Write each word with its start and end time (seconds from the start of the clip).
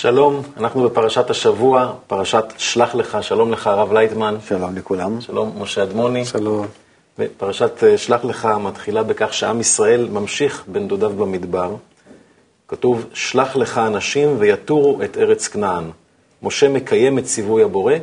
שלום, 0.00 0.42
אנחנו 0.56 0.82
בפרשת 0.82 1.30
השבוע, 1.30 1.92
פרשת 2.06 2.44
שלח 2.58 2.94
לך, 2.94 3.18
שלום 3.22 3.52
לך 3.52 3.66
הרב 3.66 3.92
לייטמן. 3.92 4.36
שלום 4.48 4.76
לכולם. 4.76 5.20
שלום 5.20 5.62
משה 5.62 5.82
אדמוני. 5.82 6.24
שלום. 6.24 6.66
ופרשת 7.18 7.84
אה, 7.84 7.98
שלח 7.98 8.24
לך 8.24 8.48
מתחילה 8.60 9.02
בכך 9.02 9.34
שעם 9.34 9.60
ישראל 9.60 10.08
ממשיך 10.12 10.64
בנדודיו 10.66 11.10
במדבר. 11.10 11.76
כתוב, 12.68 13.06
שלח 13.12 13.56
לך 13.56 13.78
אנשים 13.78 14.36
ויתורו 14.38 15.02
את 15.02 15.16
ארץ 15.18 15.48
כנען. 15.48 15.84
משה 16.42 16.68
מקיים 16.68 17.18
את 17.18 17.24
ציווי 17.24 17.62
הבורא 17.62 17.94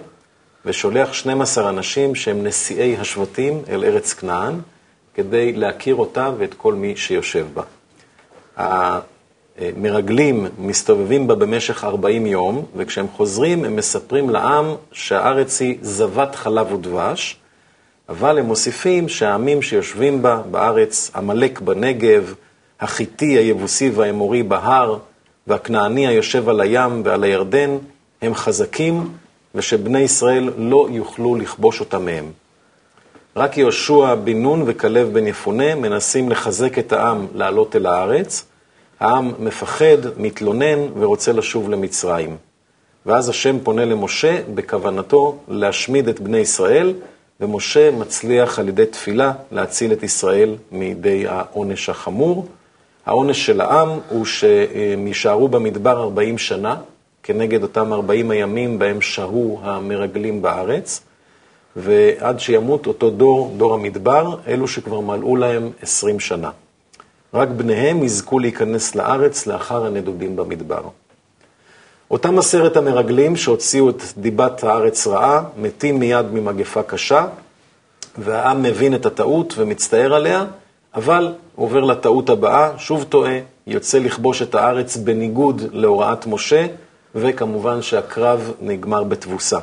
ושולח 0.65 1.13
12 1.13 1.69
אנשים 1.69 2.15
שהם 2.15 2.47
נשיאי 2.47 2.97
השבטים 2.97 3.61
אל 3.69 3.83
ארץ 3.83 4.13
כנען, 4.13 4.59
כדי 5.13 5.53
להכיר 5.53 5.95
אותה 5.95 6.31
ואת 6.37 6.53
כל 6.53 6.73
מי 6.73 6.95
שיושב 6.95 7.47
בה. 7.53 7.63
המרגלים 9.57 10.47
מסתובבים 10.59 11.27
בה 11.27 11.35
במשך 11.35 11.83
40 11.83 12.25
יום, 12.25 12.65
וכשהם 12.75 13.05
חוזרים 13.15 13.65
הם 13.65 13.75
מספרים 13.75 14.29
לעם 14.29 14.75
שהארץ 14.91 15.61
היא 15.61 15.77
זבת 15.81 16.35
חלב 16.35 16.71
ודבש, 16.71 17.37
אבל 18.09 18.39
הם 18.39 18.45
מוסיפים 18.45 19.09
שהעמים 19.09 19.61
שיושבים 19.61 20.21
בה, 20.21 20.41
בארץ, 20.51 21.11
עמלק 21.15 21.59
בנגב, 21.59 22.33
החיטי, 22.79 23.37
היבוסי 23.37 23.89
והאמורי 23.89 24.43
בהר, 24.43 24.97
והכנעני 25.47 26.07
היושב 26.07 26.49
על 26.49 26.61
הים 26.61 27.01
ועל 27.05 27.23
הירדן, 27.23 27.77
הם 28.21 28.35
חזקים, 28.35 29.11
ושבני 29.55 29.99
ישראל 29.99 30.51
לא 30.57 30.87
יוכלו 30.91 31.35
לכבוש 31.35 31.79
אותם 31.79 32.05
מהם. 32.05 32.31
רק 33.35 33.57
יהושע 33.57 34.15
בן 34.15 34.41
נון 34.41 34.63
וכלב 34.65 35.13
בן 35.13 35.27
יפונה 35.27 35.75
מנסים 35.75 36.29
לחזק 36.29 36.79
את 36.79 36.93
העם 36.93 37.27
לעלות 37.33 37.75
אל 37.75 37.85
הארץ. 37.85 38.45
העם 38.99 39.31
מפחד, 39.39 39.97
מתלונן 40.17 40.79
ורוצה 40.99 41.31
לשוב 41.31 41.69
למצרים. 41.69 42.37
ואז 43.05 43.29
השם 43.29 43.59
פונה 43.63 43.85
למשה 43.85 44.41
בכוונתו 44.55 45.37
להשמיד 45.47 46.07
את 46.07 46.19
בני 46.19 46.37
ישראל, 46.37 46.93
ומשה 47.41 47.91
מצליח 47.91 48.59
על 48.59 48.69
ידי 48.69 48.85
תפילה 48.85 49.31
להציל 49.51 49.93
את 49.93 50.03
ישראל 50.03 50.55
מידי 50.71 51.27
העונש 51.27 51.89
החמור. 51.89 52.47
העונש 53.05 53.45
של 53.45 53.61
העם 53.61 53.89
הוא 54.09 54.25
שהם 54.25 55.07
יישארו 55.07 55.47
במדבר 55.47 56.01
40 56.01 56.37
שנה, 56.37 56.75
כנגד 57.23 57.63
אותם 57.63 57.93
40 57.93 58.31
הימים 58.31 58.79
בהם 58.79 59.01
שהו 59.01 59.59
המרגלים 59.63 60.41
בארץ. 60.41 61.01
ועד 61.75 62.39
שימות 62.39 62.87
אותו 62.87 63.09
דור, 63.09 63.53
דור 63.57 63.73
המדבר, 63.73 64.37
אלו 64.47 64.67
שכבר 64.67 64.99
מלאו 64.99 65.35
להם 65.35 65.71
עשרים 65.81 66.19
שנה. 66.19 66.49
רק 67.37 67.47
בניהם 67.47 68.03
יזכו 68.03 68.39
להיכנס 68.39 68.95
לארץ 68.95 69.47
לאחר 69.47 69.85
הנדודים 69.85 70.35
במדבר. 70.35 70.81
אותם 72.11 72.39
עשרת 72.39 72.77
המרגלים 72.77 73.35
שהוציאו 73.35 73.89
את 73.89 74.03
דיבת 74.17 74.63
הארץ 74.63 75.07
רעה, 75.07 75.43
מתים 75.57 75.99
מיד 75.99 76.25
ממגפה 76.31 76.83
קשה, 76.83 77.25
והעם 78.17 78.63
מבין 78.63 78.95
את 78.95 79.05
הטעות 79.05 79.53
ומצטער 79.57 80.13
עליה, 80.13 80.45
אבל 80.95 81.33
עובר 81.55 81.83
לטעות 81.83 82.29
הבאה, 82.29 82.77
שוב 82.77 83.05
טועה, 83.09 83.39
יוצא 83.67 83.99
לכבוש 83.99 84.41
את 84.41 84.55
הארץ 84.55 84.97
בניגוד 84.97 85.61
להוראת 85.71 86.27
משה, 86.27 86.67
וכמובן 87.15 87.81
שהקרב 87.81 88.51
נגמר 88.61 89.03
בתבוסה. 89.03 89.59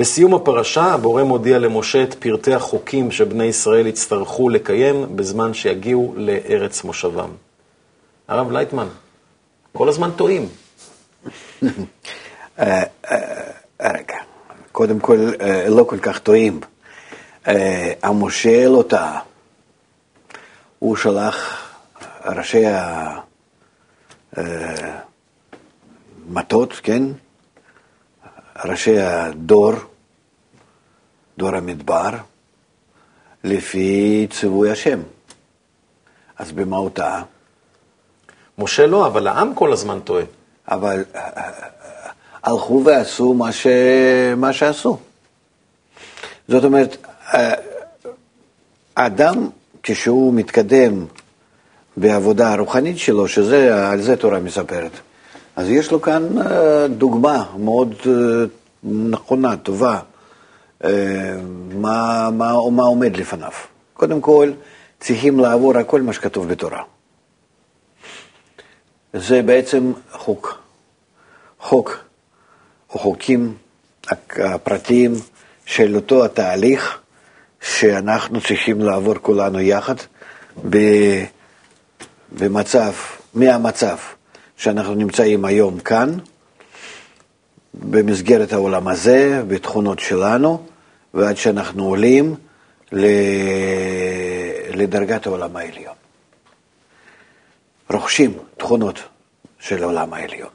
בסיום 0.00 0.34
הפרשה, 0.34 0.82
הבורא 0.82 1.22
מודיע 1.22 1.58
למשה 1.58 2.02
את 2.02 2.14
פרטי 2.14 2.54
החוקים 2.54 3.10
שבני 3.10 3.44
ישראל 3.44 3.86
יצטרכו 3.86 4.48
לקיים 4.48 5.16
בזמן 5.16 5.54
שיגיעו 5.54 6.14
לארץ 6.16 6.84
מושבם. 6.84 7.30
הרב 8.28 8.52
לייטמן, 8.52 8.88
כל 9.72 9.88
הזמן 9.88 10.10
טועים. 10.10 10.48
אה, 11.62 12.82
אה, 13.10 13.50
רגע, 13.80 14.16
קודם 14.72 15.00
כל, 15.00 15.30
אה, 15.40 15.68
לא 15.68 15.84
כל 15.84 15.98
כך 15.98 16.18
טועים. 16.18 16.60
המושל 18.02 18.68
אותה, 18.68 19.18
הוא 20.78 20.96
שלח 20.96 21.68
ראשי 22.24 22.64
המטות, 26.26 26.80
כן? 26.82 27.02
ראשי 28.64 28.98
הדור, 28.98 29.72
דור 31.38 31.56
המדבר, 31.56 32.10
לפי 33.44 34.26
ציווי 34.30 34.70
השם. 34.70 35.00
אז 36.38 36.52
במה 36.52 36.76
הוא 36.76 36.90
טעה? 36.90 37.22
משה 38.58 38.86
לא, 38.86 39.06
אבל 39.06 39.26
העם 39.26 39.54
כל 39.54 39.72
הזמן 39.72 40.00
טועה. 40.00 40.24
אבל 40.68 41.04
אה, 41.14 41.20
אה, 41.36 41.50
הלכו 42.42 42.82
ועשו 42.84 43.34
מה, 43.34 43.52
ש... 43.52 43.66
מה 44.36 44.52
שעשו. 44.52 44.98
זאת 46.48 46.64
אומרת, 46.64 46.96
האדם, 48.96 49.48
כשהוא 49.82 50.34
מתקדם 50.34 51.04
בעבודה 51.96 52.52
הרוחנית 52.52 52.98
שלו, 52.98 53.28
שזה, 53.28 53.88
על 53.88 54.00
זה 54.00 54.16
תורה 54.16 54.38
מספרת, 54.38 54.92
אז 55.56 55.68
יש 55.68 55.92
לו 55.92 56.02
כאן 56.02 56.28
אה, 56.38 56.88
דוגמה 56.88 57.44
מאוד 57.58 57.94
אה, 58.06 58.12
נכונה, 58.84 59.56
טובה, 59.56 59.94
אה, 59.94 60.00
מה, 60.80 62.30
מה, 62.30 62.70
מה 62.70 62.82
עומד 62.82 63.16
לפניו. 63.16 63.52
קודם 63.94 64.20
כל, 64.20 64.52
צריכים 65.00 65.40
לעבור 65.40 65.76
על 65.76 65.84
כל 65.84 66.02
מה 66.02 66.12
שכתוב 66.12 66.48
בתורה. 66.48 66.82
זה 69.12 69.42
בעצם 69.42 69.92
חוק. 70.12 70.60
חוק 71.60 72.04
או 72.90 72.98
חוקים 72.98 73.54
הפרטיים 74.36 75.12
של 75.66 75.96
אותו 75.96 76.24
התהליך 76.24 76.98
שאנחנו 77.60 78.40
צריכים 78.40 78.80
לעבור 78.80 79.14
כולנו 79.22 79.60
יחד 79.60 79.94
במצב, 82.32 82.92
מהמצב 83.34 83.96
שאנחנו 84.56 84.94
נמצאים 84.94 85.44
היום 85.44 85.80
כאן, 85.80 86.18
במסגרת 87.74 88.52
העולם 88.52 88.88
הזה, 88.88 89.42
בתכונות 89.48 89.98
שלנו, 89.98 90.66
ועד 91.14 91.36
שאנחנו 91.36 91.84
עולים 91.84 92.34
לדרגת 94.74 95.26
העולם 95.26 95.56
העליון. 95.56 95.94
רוכשים 97.90 98.38
תכונות 98.56 98.98
של 99.58 99.82
העולם 99.82 100.12
העליון. 100.12 100.50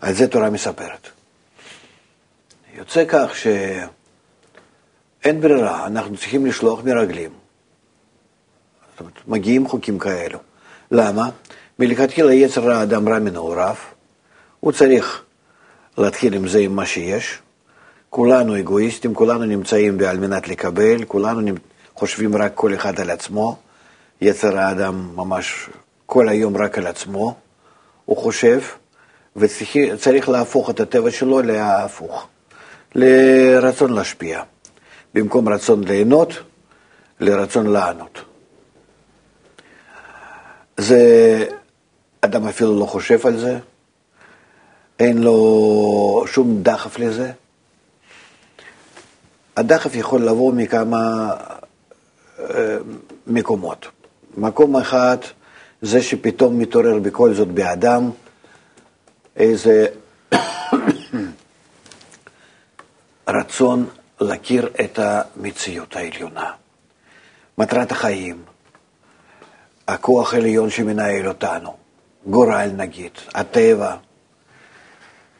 על 0.00 0.12
זה 0.12 0.28
תורה 0.28 0.50
מספרת. 0.50 1.08
יוצא 2.74 3.04
כך 3.08 3.30
שאין 3.36 3.70
ברירה, 5.40 5.86
אנחנו 5.86 6.16
צריכים 6.16 6.46
לשלוח 6.46 6.80
מרגלים. 6.84 7.30
זאת 8.90 9.00
אומרת, 9.00 9.14
מגיעים 9.26 9.68
חוקים 9.68 9.98
כאלו. 9.98 10.38
למה? 10.90 11.30
מלכתחילה 11.78 12.34
יצר 12.34 12.70
האדם 12.70 13.08
רע 13.08 13.18
מנעוריו, 13.18 13.74
הוא 14.60 14.72
צריך 14.72 15.22
להתחיל 15.98 16.34
עם 16.34 16.48
זה, 16.48 16.58
עם 16.58 16.76
מה 16.76 16.86
שיש. 16.86 17.38
כולנו 18.14 18.58
אגואיסטים, 18.58 19.14
כולנו 19.14 19.44
נמצאים 19.44 19.98
על 20.08 20.18
מנת 20.18 20.48
לקבל, 20.48 21.04
כולנו 21.04 21.52
חושבים 21.94 22.36
רק 22.36 22.52
כל 22.54 22.74
אחד 22.74 23.00
על 23.00 23.10
עצמו. 23.10 23.56
יצר 24.20 24.58
האדם 24.58 25.16
ממש 25.16 25.70
כל 26.06 26.28
היום 26.28 26.56
רק 26.56 26.78
על 26.78 26.86
עצמו, 26.86 27.34
הוא 28.04 28.16
חושב, 28.16 28.60
וצריך 29.36 30.28
להפוך 30.28 30.70
את 30.70 30.80
הטבע 30.80 31.10
שלו 31.10 31.42
להפוך, 31.42 32.28
לרצון 32.94 33.92
להשפיע. 33.92 34.42
במקום 35.14 35.48
רצון 35.48 35.84
ליהנות, 35.84 36.32
לרצון 37.20 37.66
לענות. 37.66 38.24
זה 40.76 41.44
אדם 42.20 42.48
אפילו 42.48 42.80
לא 42.80 42.86
חושב 42.86 43.26
על 43.26 43.38
זה, 43.38 43.58
אין 44.98 45.22
לו 45.22 46.24
שום 46.26 46.62
דחף 46.62 46.98
לזה. 46.98 47.32
הדחף 49.56 49.94
יכול 49.94 50.22
לבוא 50.22 50.52
מכמה 50.52 51.30
אה, 52.38 52.76
מקומות. 53.26 53.86
מקום 54.36 54.76
אחד 54.76 55.16
זה 55.82 56.02
שפתאום 56.02 56.58
מתעורר 56.58 56.98
בכל 56.98 57.34
זאת 57.34 57.48
באדם 57.48 58.10
איזה 59.36 59.86
רצון 63.28 63.86
להכיר 64.20 64.70
את 64.84 64.98
המציאות 64.98 65.96
העליונה, 65.96 66.50
מטרת 67.58 67.92
החיים, 67.92 68.42
הכוח 69.88 70.34
העליון 70.34 70.70
שמנהל 70.70 71.28
אותנו. 71.28 71.76
גורל 72.26 72.70
נגיד, 72.76 73.10
הטבע, 73.34 73.96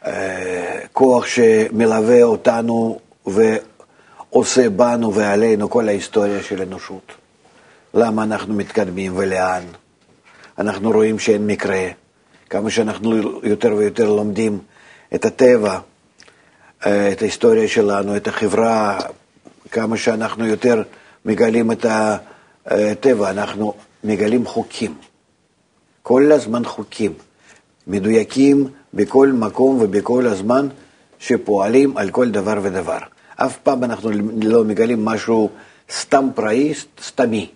אה, 0.05 0.79
כוח 0.93 1.25
שמלווה 1.25 2.23
אותנו 2.23 2.99
ועושה 4.33 4.69
בנו 4.69 5.13
ועלינו 5.13 5.69
כל 5.69 5.87
ההיסטוריה 5.87 6.43
של 6.43 6.59
האנושות. 6.59 7.11
למה 7.93 8.23
אנחנו 8.23 8.53
מתקדמים 8.53 9.13
ולאן? 9.15 9.63
אנחנו 10.57 10.91
רואים 10.91 11.19
שאין 11.19 11.47
מקרה, 11.47 11.87
כמה 12.49 12.69
שאנחנו 12.69 13.39
יותר 13.43 13.75
ויותר 13.75 14.09
לומדים 14.09 14.59
את 15.15 15.25
הטבע, 15.25 15.79
אה, 16.85 17.11
את 17.11 17.21
ההיסטוריה 17.21 17.67
שלנו, 17.67 18.15
את 18.15 18.27
החברה, 18.27 18.99
כמה 19.71 19.97
שאנחנו 19.97 20.45
יותר 20.45 20.83
מגלים 21.25 21.71
את 21.71 21.85
הטבע, 22.65 23.29
אנחנו 23.29 23.73
מגלים 24.03 24.45
חוקים. 24.45 24.93
כל 26.03 26.31
הזמן 26.31 26.65
חוקים, 26.65 27.13
מדויקים 27.87 28.67
בכל 28.93 29.27
מקום 29.27 29.77
ובכל 29.81 30.27
הזמן, 30.27 30.67
שפועלים 31.19 31.97
על 31.97 32.09
כל 32.09 32.29
דבר 32.29 32.59
ודבר. 32.61 33.12
אף 33.35 33.57
פעם 33.57 33.83
אנחנו 33.83 34.11
לא 34.43 34.63
מגלים 34.63 35.05
משהו 35.05 35.49
סתם 35.91 36.29
פראי, 36.35 36.73
סתמי. 37.01 37.49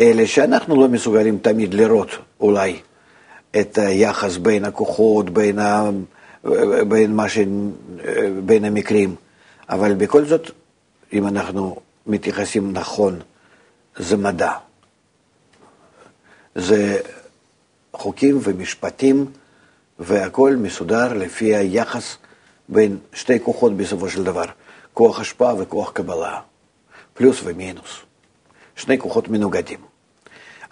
אלא 0.00 0.26
שאנחנו 0.26 0.80
לא 0.80 0.88
מסוגלים 0.88 1.38
תמיד 1.42 1.74
לראות 1.74 2.10
אולי 2.40 2.80
את 3.60 3.78
היחס 3.78 4.36
בין 4.36 4.64
הכוחות, 4.64 5.30
בין, 5.30 5.58
ה... 5.58 5.90
בין, 6.88 7.18
ש... 7.28 7.38
בין 8.44 8.64
המקרים, 8.64 9.14
אבל 9.68 9.94
בכל 9.94 10.24
זאת, 10.24 10.50
אם 11.12 11.26
אנחנו 11.26 11.76
מתייחסים 12.06 12.72
נכון, 12.72 13.20
זה 13.96 14.16
מדע. 14.16 14.52
זה 16.54 16.98
חוקים 17.92 18.38
ומשפטים, 18.42 19.26
והכל 19.98 20.56
מסודר 20.56 21.12
לפי 21.12 21.56
היחס 21.56 22.16
בין 22.68 22.98
שתי 23.12 23.40
כוחות 23.40 23.76
בסופו 23.76 24.08
של 24.08 24.24
דבר, 24.24 24.44
כוח 24.94 25.20
השפעה 25.20 25.54
וכוח 25.58 25.90
קבלה, 25.90 26.40
פלוס 27.14 27.40
ומינוס. 27.44 28.06
שני 28.76 28.98
כוחות 28.98 29.28
מנוגדים. 29.28 29.80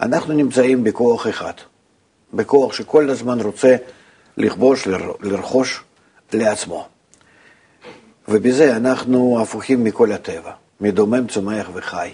אנחנו 0.01 0.35
נמצאים 0.35 0.85
בכוח 0.85 1.27
אחד, 1.27 1.53
בכוח 2.33 2.73
שכל 2.73 3.11
הזמן 3.11 3.41
רוצה 3.41 3.77
לכבוש, 4.37 4.89
לרכוש 5.21 5.81
לעצמו. 6.33 6.89
ובזה 8.29 8.77
אנחנו 8.77 9.39
הפוכים 9.43 9.85
מכל 9.85 10.13
הטבע, 10.13 10.53
מדומם, 10.81 11.27
צומח 11.27 11.71
וחי, 11.75 12.11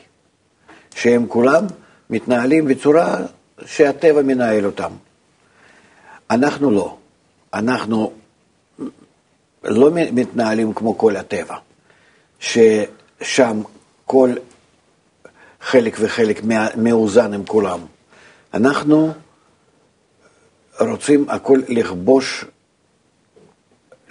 שהם 0.95 1.27
כולם 1.29 1.67
מתנהלים 2.11 2.65
בצורה 2.65 3.19
שהטבע 3.65 4.23
מנהל 4.23 4.67
אותם. 4.67 4.91
אנחנו 6.31 6.71
לא. 6.71 6.97
אנחנו 7.55 8.13
לא 9.65 9.91
מתנהלים 9.93 10.73
כמו 10.75 10.99
כל 10.99 11.17
הטבע, 11.17 11.57
ששם 12.41 13.63
כל 14.07 14.35
חלק 15.61 15.97
וחלק 16.01 16.41
מאוזן 16.77 17.35
עם 17.35 17.45
כולם. 17.47 17.81
אנחנו 18.55 19.13
רוצים 20.81 21.31
הכל 21.31 21.61
לכבוש 21.69 22.45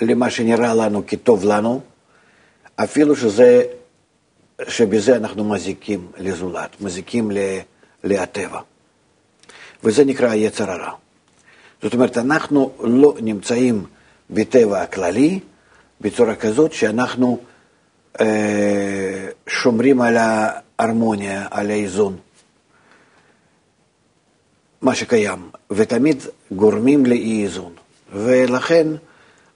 למה 0.01 0.29
שנראה 0.29 0.73
לנו 0.73 1.03
כטוב 1.07 1.45
לנו, 1.45 1.81
אפילו 2.75 3.15
שזה, 3.15 3.63
שבזה 4.67 5.15
אנחנו 5.15 5.43
מזיקים 5.43 6.11
לזולת, 6.17 6.81
מזיקים 6.81 7.31
לטבע. 8.03 8.59
וזה 9.83 10.05
נקרא 10.05 10.33
יצר 10.33 10.71
הרע. 10.71 10.91
זאת 11.83 11.93
אומרת, 11.93 12.17
אנחנו 12.17 12.71
לא 12.79 13.15
נמצאים 13.21 13.85
בטבע 14.29 14.81
הכללי 14.81 15.39
בצורה 16.01 16.35
כזאת 16.35 16.73
שאנחנו 16.73 17.39
אה, 18.21 19.27
שומרים 19.47 20.01
על 20.01 20.17
ההרמוניה, 20.17 21.47
על 21.51 21.71
האיזון, 21.71 22.17
מה 24.81 24.95
שקיים, 24.95 25.49
ותמיד 25.71 26.23
גורמים 26.51 27.05
לאי 27.05 27.43
איזון. 27.43 27.73
ולכן 28.13 28.87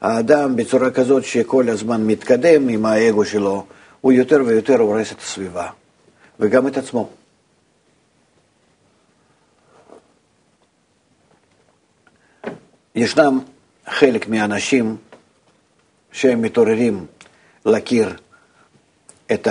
האדם 0.02 0.56
בצורה 0.56 0.92
כזאת 0.92 1.24
שכל 1.24 1.70
הזמן 1.70 2.08
מתקדם 2.08 2.70
עם 2.70 2.86
האגו 2.86 3.26
שלו, 3.26 3.66
הוא 4.02 4.12
יותר 4.12 4.42
ויותר 4.46 4.80
הורס 4.80 5.12
את 5.12 5.20
הסביבה, 5.20 5.68
וגם 6.40 6.68
את 6.68 6.78
עצמו. 6.78 7.10
ישנם 12.96 13.40
חלק 13.88 14.28
מהאנשים 14.28 14.98
שהם 16.12 16.42
מתעוררים 16.42 17.06
להכיר 17.66 18.16
את 19.32 19.48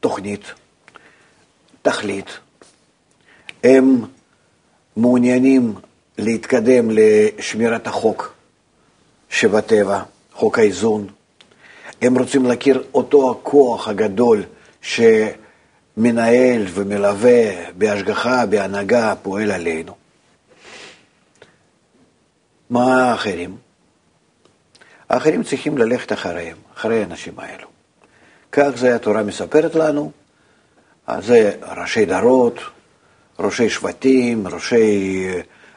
התוכנית, 0.00 0.40
תכלית, 1.82 2.26
הם 3.64 4.04
מעוניינים 4.96 5.74
להתקדם 6.18 6.88
לשמירת 6.90 7.86
החוק 7.86 8.34
שבטבע, 9.30 10.02
חוק 10.32 10.58
האיזון. 10.58 11.06
הם 12.02 12.18
רוצים 12.18 12.44
להכיר 12.44 12.84
אותו 12.94 13.30
הכוח 13.30 13.88
הגדול 13.88 14.42
שמנהל 14.82 16.66
ומלווה 16.68 17.70
בהשגחה, 17.78 18.46
בהנהגה, 18.46 19.14
פועל 19.22 19.50
עלינו. 19.50 20.03
מה 22.74 23.10
האחרים? 23.10 23.56
האחרים 25.08 25.42
צריכים 25.42 25.78
ללכת 25.78 26.12
אחריהם, 26.12 26.56
אחרי 26.76 27.00
האנשים 27.00 27.32
האלו. 27.36 27.68
כך 28.52 28.70
זה 28.76 28.94
התורה 28.94 29.22
מספרת 29.22 29.74
לנו, 29.74 30.12
זה 31.18 31.56
ראשי 31.76 32.04
דרות, 32.04 32.58
ראשי 33.38 33.70
שבטים, 33.70 34.48
ראשי 34.48 35.26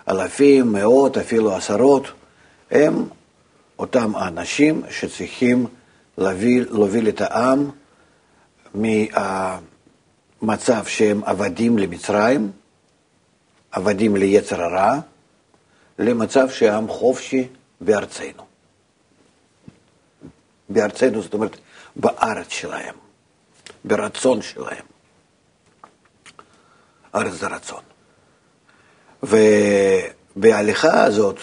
אלפים, 0.09 0.71
מאות, 0.71 1.17
אפילו 1.17 1.55
עשרות, 1.55 2.07
הם 2.71 3.05
אותם 3.79 4.15
האנשים 4.15 4.81
שצריכים 4.89 5.65
להוביל, 6.17 6.67
להוביל 6.71 7.09
את 7.09 7.21
העם 7.21 7.69
מהמצב 10.41 10.85
שהם 10.85 11.21
עבדים 11.25 11.77
למצרים, 11.77 12.51
עבדים 13.71 14.15
ליצר 14.15 14.61
הרע, 14.61 14.99
למצב 15.99 16.49
שהעם 16.49 16.87
חופשי 16.87 17.47
בארצנו. 17.81 18.45
בארצנו, 20.69 21.21
זאת 21.21 21.33
אומרת, 21.33 21.57
בארץ 21.95 22.49
שלהם, 22.49 22.95
ברצון 23.85 24.41
שלהם. 24.41 24.85
ארץ 27.15 27.33
זה 27.33 27.47
רצון. 27.47 27.83
ובהליכה 29.23 31.03
הזאת, 31.03 31.39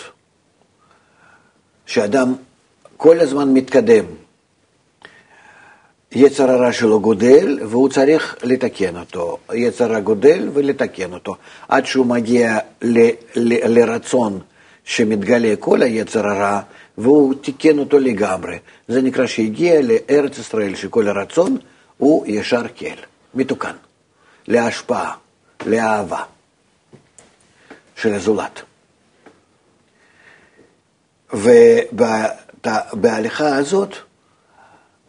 שאדם 1.87 2.34
כל 2.96 3.20
הזמן 3.20 3.49
מתקדם, 3.52 4.04
יצר 6.14 6.50
הרע 6.50 6.73
שלו 6.73 7.00
גודל 7.00 7.59
והוא 7.62 7.88
צריך 7.88 8.37
לתקן 8.42 8.97
אותו. 8.97 9.38
יצר 9.54 9.85
הרע 9.85 10.00
גודל 10.00 10.49
ולתקן 10.54 11.12
אותו. 11.12 11.37
עד 11.68 11.87
שהוא 11.87 12.06
מגיע 12.06 12.59
ל, 12.83 12.99
ל, 13.37 13.78
לרצון 13.78 14.40
שמתגלה 14.85 15.56
כל 15.61 15.83
היצר 15.83 16.26
הרע 16.26 16.61
והוא 16.99 17.35
תיקן 17.35 17.78
אותו 17.78 17.99
לגמרי. 17.99 18.59
זה 18.88 19.02
נקרא 19.02 19.26
שהגיע 19.26 19.80
לארץ 19.83 20.38
ישראל 20.38 20.75
שכל 20.75 21.09
הרצון 21.09 21.56
הוא 21.99 22.26
ישר 22.26 22.66
קל, 22.66 22.97
מתוקן, 23.35 23.75
להשפעה, 24.49 25.12
לאהבה 25.66 26.23
של 27.97 28.14
הזולת. 28.14 28.62
ובהליכה 32.92 33.56
הזאת 33.56 33.97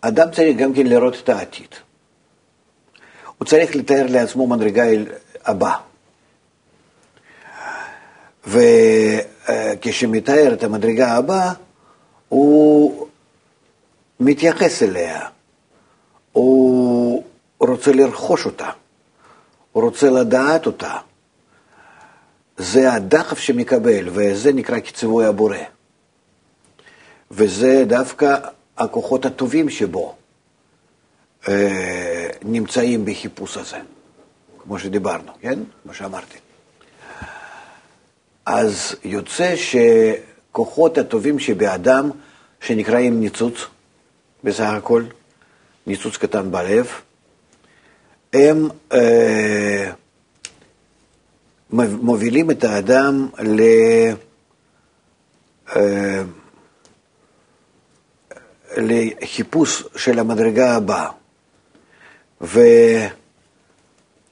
אדם 0.07 0.31
צריך 0.31 0.57
גם 0.57 0.73
כן 0.73 0.87
לראות 0.87 1.15
את 1.23 1.29
העתיד. 1.29 1.67
הוא 3.37 3.45
צריך 3.45 3.75
לתאר 3.75 4.05
לעצמו 4.09 4.47
מדרגה 4.47 4.83
הבא. 5.45 5.75
וכשמתאר 8.47 10.53
את 10.53 10.63
המדרגה 10.63 11.11
הבאה, 11.11 11.53
הוא 12.29 13.07
מתייחס 14.19 14.83
אליה, 14.83 15.27
הוא 16.31 17.23
רוצה 17.59 17.91
לרכוש 17.91 18.45
אותה, 18.45 18.69
הוא 19.71 19.83
רוצה 19.83 20.09
לדעת 20.09 20.65
אותה. 20.65 20.97
זה 22.57 22.93
הדחף 22.93 23.39
שמקבל, 23.39 24.09
וזה 24.11 24.53
נקרא 24.53 24.79
כציווי 24.79 25.25
הבורא. 25.25 25.57
וזה 27.31 27.83
דווקא 27.87 28.37
הכוחות 28.77 29.25
הטובים 29.25 29.69
שבו 29.69 30.15
אה, 31.47 32.29
נמצאים 32.43 33.05
בחיפוש 33.05 33.57
הזה, 33.57 33.77
כמו 34.63 34.79
שדיברנו, 34.79 35.31
כן? 35.41 35.59
כמו 35.83 35.93
שאמרתי. 35.93 36.37
אז 38.45 38.95
יוצא 39.03 39.55
שכוחות 39.55 40.97
הטובים 40.97 41.39
שבאדם, 41.39 42.09
שנקראים 42.61 43.19
ניצוץ, 43.19 43.53
בסך 44.43 44.69
הכל, 44.77 45.03
ניצוץ 45.87 46.17
קטן 46.17 46.51
בלב, 46.51 46.87
הם 48.33 48.67
אה, 48.93 49.91
מובילים 52.01 52.51
את 52.51 52.63
האדם 52.63 53.27
ל... 53.39 53.61
אה, 55.75 56.23
לחיפוש 58.77 59.83
של 59.95 60.19
המדרגה 60.19 60.75
הבאה. 60.75 61.09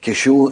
וכשהוא 0.00 0.50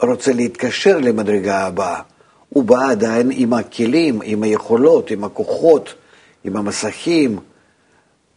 רוצה 0.00 0.32
להתקשר 0.32 0.98
למדרגה 0.98 1.66
הבאה, 1.66 2.02
הוא 2.48 2.64
בא 2.64 2.90
עדיין 2.90 3.30
עם 3.32 3.52
הכלים, 3.52 4.20
עם 4.24 4.42
היכולות, 4.42 5.10
עם 5.10 5.24
הכוחות, 5.24 5.94
עם 6.44 6.56
המסכים 6.56 7.38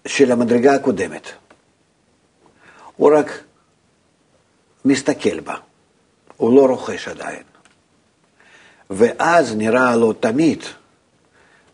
של 0.08 0.32
המדרגה 0.32 0.76
הקודמת. 0.76 1.28
הוא 2.96 3.12
רק 3.18 3.44
מסתכל 4.86 5.40
בה, 5.40 5.56
הוא 6.38 6.56
לא 6.56 6.68
רוכש 6.68 7.08
עדיין. 7.08 7.44
ואז 8.90 9.56
נראה 9.56 9.96
לו 9.96 10.14
תמיד 10.14 10.64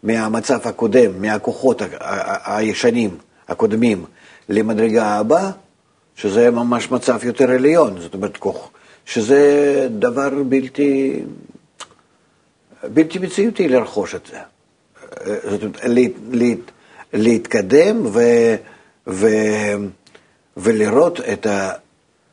מהמצב 0.03 0.59
הקודם, 0.63 1.21
מהכוחות 1.21 1.81
הישנים, 2.45 3.17
הקודמים, 3.47 4.05
למדרגה 4.49 5.05
הבאה, 5.05 5.51
שזה 6.15 6.51
ממש 6.51 6.91
מצב 6.91 7.19
יותר 7.23 7.51
עליון, 7.51 7.99
זאת 7.99 8.13
אומרת, 8.13 8.37
כוח, 8.37 8.69
שזה 9.05 9.87
דבר 9.99 10.29
בלתי, 10.49 11.19
בלתי 12.83 13.19
מציאותי 13.19 13.67
לרכוש 13.67 14.15
את 14.15 14.25
זה. 14.31 14.39
זאת 15.51 15.63
אומרת, 15.63 15.83
לה, 15.83 16.01
לה, 16.31 16.53
להתקדם 17.13 18.05
ו, 18.05 18.19
ו, 19.07 19.27
ולראות 20.57 21.19
את 21.19 21.47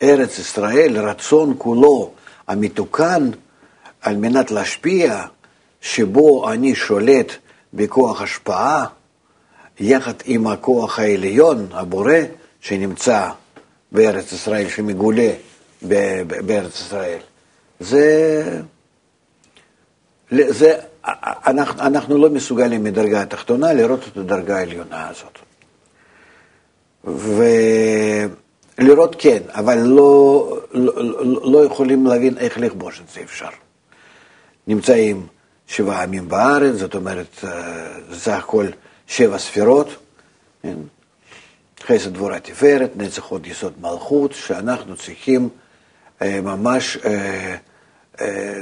ארץ 0.03 0.39
ישראל, 0.39 0.99
רצון 0.99 1.55
כולו 1.59 2.13
המתוקן, 2.49 3.31
על 4.01 4.17
מנת 4.17 4.51
להשפיע, 4.51 5.25
שבו 5.81 6.51
אני 6.53 6.75
שולט 6.75 7.33
בכוח 7.75 8.23
השפעה, 8.23 8.87
יחד 9.81 10.15
עם 10.25 10.47
הכוח 10.47 10.99
העליון, 10.99 11.67
הבורא, 11.73 12.15
שנמצא 12.61 13.29
בארץ 13.93 14.33
ישראל, 14.33 14.69
שמגולה 14.69 15.31
בארץ 16.47 16.81
ישראל. 16.81 17.19
זה, 17.81 18.61
זה 20.31 20.79
אנחנו, 21.47 21.81
אנחנו 21.81 22.19
לא 22.19 22.31
מסוגלים 22.31 22.85
מדרגה 22.85 23.23
התחתונה 23.23 23.73
לראות 23.73 24.09
את 24.13 24.17
הדרגה 24.17 24.57
העליונה 24.57 25.09
הזאת. 25.09 25.39
ולראות 28.79 29.17
כן, 29.19 29.43
אבל 29.49 29.79
לא, 29.79 30.59
לא, 30.73 31.43
לא 31.53 31.65
יכולים 31.65 32.07
להבין 32.07 32.39
איך 32.39 32.59
לכבוש 32.59 33.01
את 33.01 33.09
זה 33.09 33.21
אפשר. 33.21 33.49
נמצאים 34.67 35.27
שבעה 35.71 36.05
ימים 36.05 36.29
בארץ, 36.29 36.75
זאת 36.75 36.95
אומרת, 36.95 37.45
אה, 37.45 38.37
הכל 38.37 38.67
שבע 39.07 39.39
ספירות, 39.39 39.89
כן? 40.63 40.77
חסד 41.87 42.15
דבורה 42.15 42.41
תפארת, 42.41 42.91
נצח 42.97 43.25
עוד 43.25 43.47
יסוד 43.47 43.73
מלכות, 43.81 44.33
שאנחנו 44.33 44.97
צריכים 44.97 45.49
אה, 46.23 46.41
ממש 46.41 46.99
אה, 47.05 48.61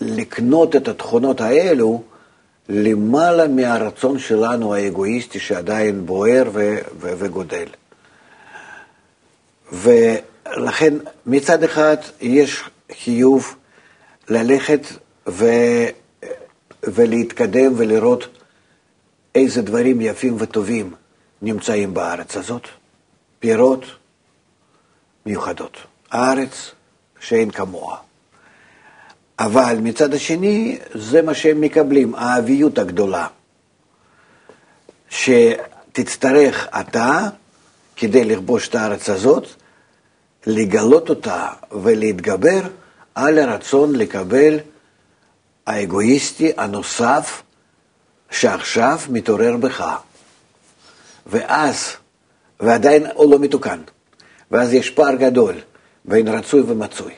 לקנות 0.00 0.76
את 0.76 0.88
התכונות 0.88 1.40
האלו 1.40 2.02
למעלה 2.68 3.48
מהרצון 3.48 4.18
שלנו 4.18 4.74
האגואיסטי 4.74 5.40
שעדיין 5.40 6.06
בוער 6.06 6.44
ו- 6.52 6.78
ו- 7.00 7.12
וגודל. 7.18 7.66
ולכן 9.72 10.94
מצד 11.26 11.62
אחד 11.62 11.96
יש 12.20 12.62
חיוב 13.02 13.54
ללכת 14.28 14.80
ו- 15.28 16.01
ולהתקדם 16.82 17.72
ולראות 17.76 18.38
איזה 19.34 19.62
דברים 19.62 20.00
יפים 20.00 20.36
וטובים 20.38 20.94
נמצאים 21.42 21.94
בארץ 21.94 22.36
הזאת, 22.36 22.68
פירות 23.40 23.84
מיוחדות, 25.26 25.76
הארץ 26.10 26.70
שאין 27.20 27.50
כמוה. 27.50 27.96
אבל 29.38 29.76
מצד 29.82 30.14
השני, 30.14 30.78
זה 30.94 31.22
מה 31.22 31.34
שהם 31.34 31.60
מקבלים, 31.60 32.14
האביות 32.14 32.78
הגדולה. 32.78 33.26
שתצטרך 35.10 36.68
אתה, 36.80 37.28
כדי 37.96 38.24
לכבוש 38.24 38.68
את 38.68 38.74
הארץ 38.74 39.10
הזאת, 39.10 39.46
לגלות 40.46 41.08
אותה 41.10 41.48
ולהתגבר 41.82 42.60
על 43.14 43.38
הרצון 43.38 43.96
לקבל 43.96 44.58
האגואיסטי 45.66 46.52
הנוסף 46.56 47.42
שעכשיו 48.30 48.98
מתעורר 49.08 49.56
בך. 49.56 49.96
ואז, 51.26 51.96
ועדיין 52.60 53.06
הוא 53.14 53.32
לא 53.32 53.38
מתוקן, 53.38 53.80
ואז 54.50 54.72
יש 54.72 54.90
פער 54.90 55.14
גדול 55.14 55.54
בין 56.04 56.28
רצוי 56.28 56.60
ומצוי. 56.60 57.12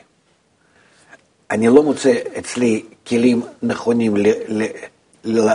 אני 1.51 1.67
לא 1.67 1.83
מוצא 1.83 2.13
אצלי 2.39 2.83
כלים 3.07 3.41
נכונים 3.63 4.17
ל, 4.17 4.27
ל, 4.47 4.65
ל, 5.23 5.51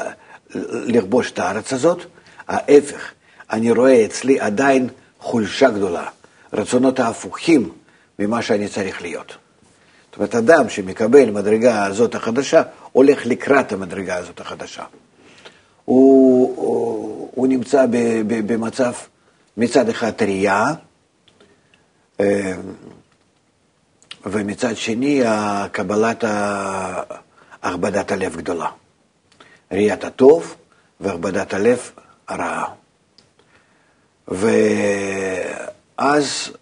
לכבוש 0.87 1.31
את 1.31 1.39
הארץ 1.39 1.73
הזאת, 1.73 2.05
ההפך, 2.49 3.13
אני 3.51 3.71
רואה 3.71 4.05
אצלי 4.05 4.41
עדיין 4.41 4.89
חולשה 5.19 5.71
גדולה, 5.71 6.09
רצונות 6.53 7.01
ההפוכים 7.01 7.73
ממה 8.19 8.43
שאני 8.43 8.69
צריך 8.69 9.03
להיות. 9.03 9.37
זאת 10.11 10.17
אומרת, 10.17 10.35
אדם 10.35 10.69
שמקבל 10.69 11.31
מדרגה 11.31 11.85
הזאת 11.85 12.15
החדשה, 12.15 12.63
הולך 12.93 13.27
לקראת 13.27 13.73
המדרגה 13.73 14.17
הזאת 14.17 14.41
החדשה. 14.41 14.85
הוא, 15.85 16.57
הוא, 16.57 17.31
הוא 17.35 17.47
נמצא 17.47 17.87
ב, 17.87 17.97
ב, 18.27 18.53
במצב 18.53 18.93
מצד 19.57 19.89
אחד 19.89 20.11
טריה, 20.11 20.67
אה, 22.21 22.53
ומצד 24.27 24.77
שני 24.77 25.23
קבלת 25.73 26.25
הכבדת 27.63 28.13
הלב 28.13 28.37
גדולה. 28.37 28.69
ראיית 29.73 30.05
הטוב 30.05 30.55
והכבדת 31.01 31.55
הלב 31.55 31.91
הרעה. 32.29 32.65
ואז 35.99 36.53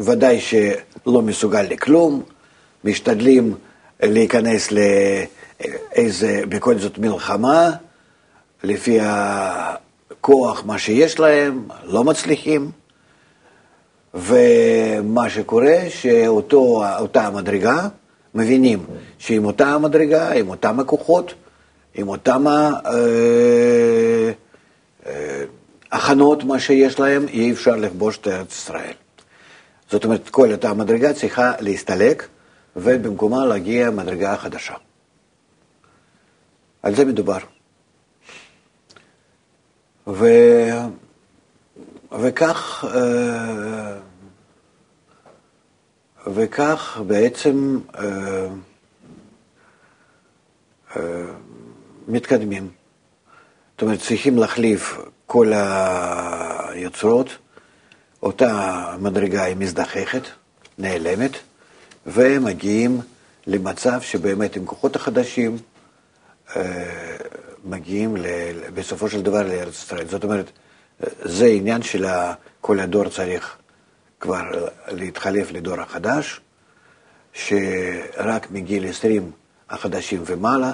ודאי 0.00 0.40
שלא 0.40 1.22
מסוגל 1.22 1.62
לכלום, 1.62 2.22
משתדלים 2.84 3.54
להיכנס 4.02 4.68
לאיזה, 4.72 6.42
בכל 6.48 6.78
זאת 6.78 6.98
מלחמה, 6.98 7.70
לפי 8.62 8.98
הכוח, 9.00 10.62
מה 10.66 10.78
שיש 10.78 11.18
להם, 11.18 11.68
לא 11.84 12.04
מצליחים. 12.04 12.70
ומה 14.14 15.30
שקורה, 15.30 15.76
שאותה 15.88 17.26
המדרגה, 17.26 17.88
מבינים 18.34 18.84
שעם 19.18 19.44
אותה 19.44 19.66
המדרגה, 19.66 20.32
עם 20.32 20.48
אותם 20.48 20.80
הכוחות, 20.80 21.34
עם 21.94 22.08
אותם 22.08 22.46
אה, 22.46 22.70
אה, 25.06 25.44
הכנות, 25.92 26.44
מה 26.44 26.58
שיש 26.60 27.00
להם, 27.00 27.28
אי 27.28 27.52
אפשר 27.52 27.76
לכבוש 27.76 28.18
את 28.18 28.28
ארץ 28.28 28.52
ישראל. 28.52 28.92
זאת 29.90 30.04
אומרת, 30.04 30.28
כל 30.28 30.52
אותה 30.52 30.70
המדרגה 30.70 31.12
צריכה 31.12 31.52
להסתלק, 31.60 32.28
ובמקומה 32.76 33.46
להגיע 33.46 33.90
מדרגה 33.90 34.36
חדשה. 34.36 34.74
על 36.82 36.94
זה 36.94 37.04
מדובר. 37.04 37.38
ו... 40.06 40.26
וכך, 42.18 42.84
אה, 42.94 43.96
וכך 46.26 47.00
בעצם 47.06 47.78
אה, 47.98 48.46
אה, 50.96 51.24
מתקדמים. 52.08 52.70
זאת 53.72 53.82
אומרת, 53.82 54.00
צריכים 54.00 54.38
להחליף 54.38 54.98
כל 55.26 55.52
היוצרות, 55.54 57.28
אותה 58.22 58.84
מדרגה 58.98 59.44
היא 59.44 59.56
מזדחכת, 59.56 60.22
נעלמת, 60.78 61.30
ומגיעים 62.06 63.00
למצב 63.46 64.00
שבאמת 64.00 64.56
עם 64.56 64.66
כוחות 64.66 64.96
החדשים 64.96 65.58
מגיעים 67.64 68.16
בסופו 68.74 69.08
של 69.08 69.22
דבר 69.22 69.42
לארץ 69.42 69.74
ישראל. 69.74 70.06
זאת 70.06 70.24
אומרת, 70.24 70.50
זה 71.22 71.46
עניין 71.46 71.82
של 71.82 72.06
כל 72.60 72.80
הדור 72.80 73.08
צריך 73.08 73.56
כבר 74.20 74.42
להתחלף 74.88 75.52
לדור 75.52 75.80
החדש, 75.80 76.40
שרק 77.32 78.50
מגיל 78.50 78.88
20 78.88 79.30
החדשים 79.70 80.22
ומעלה, 80.26 80.72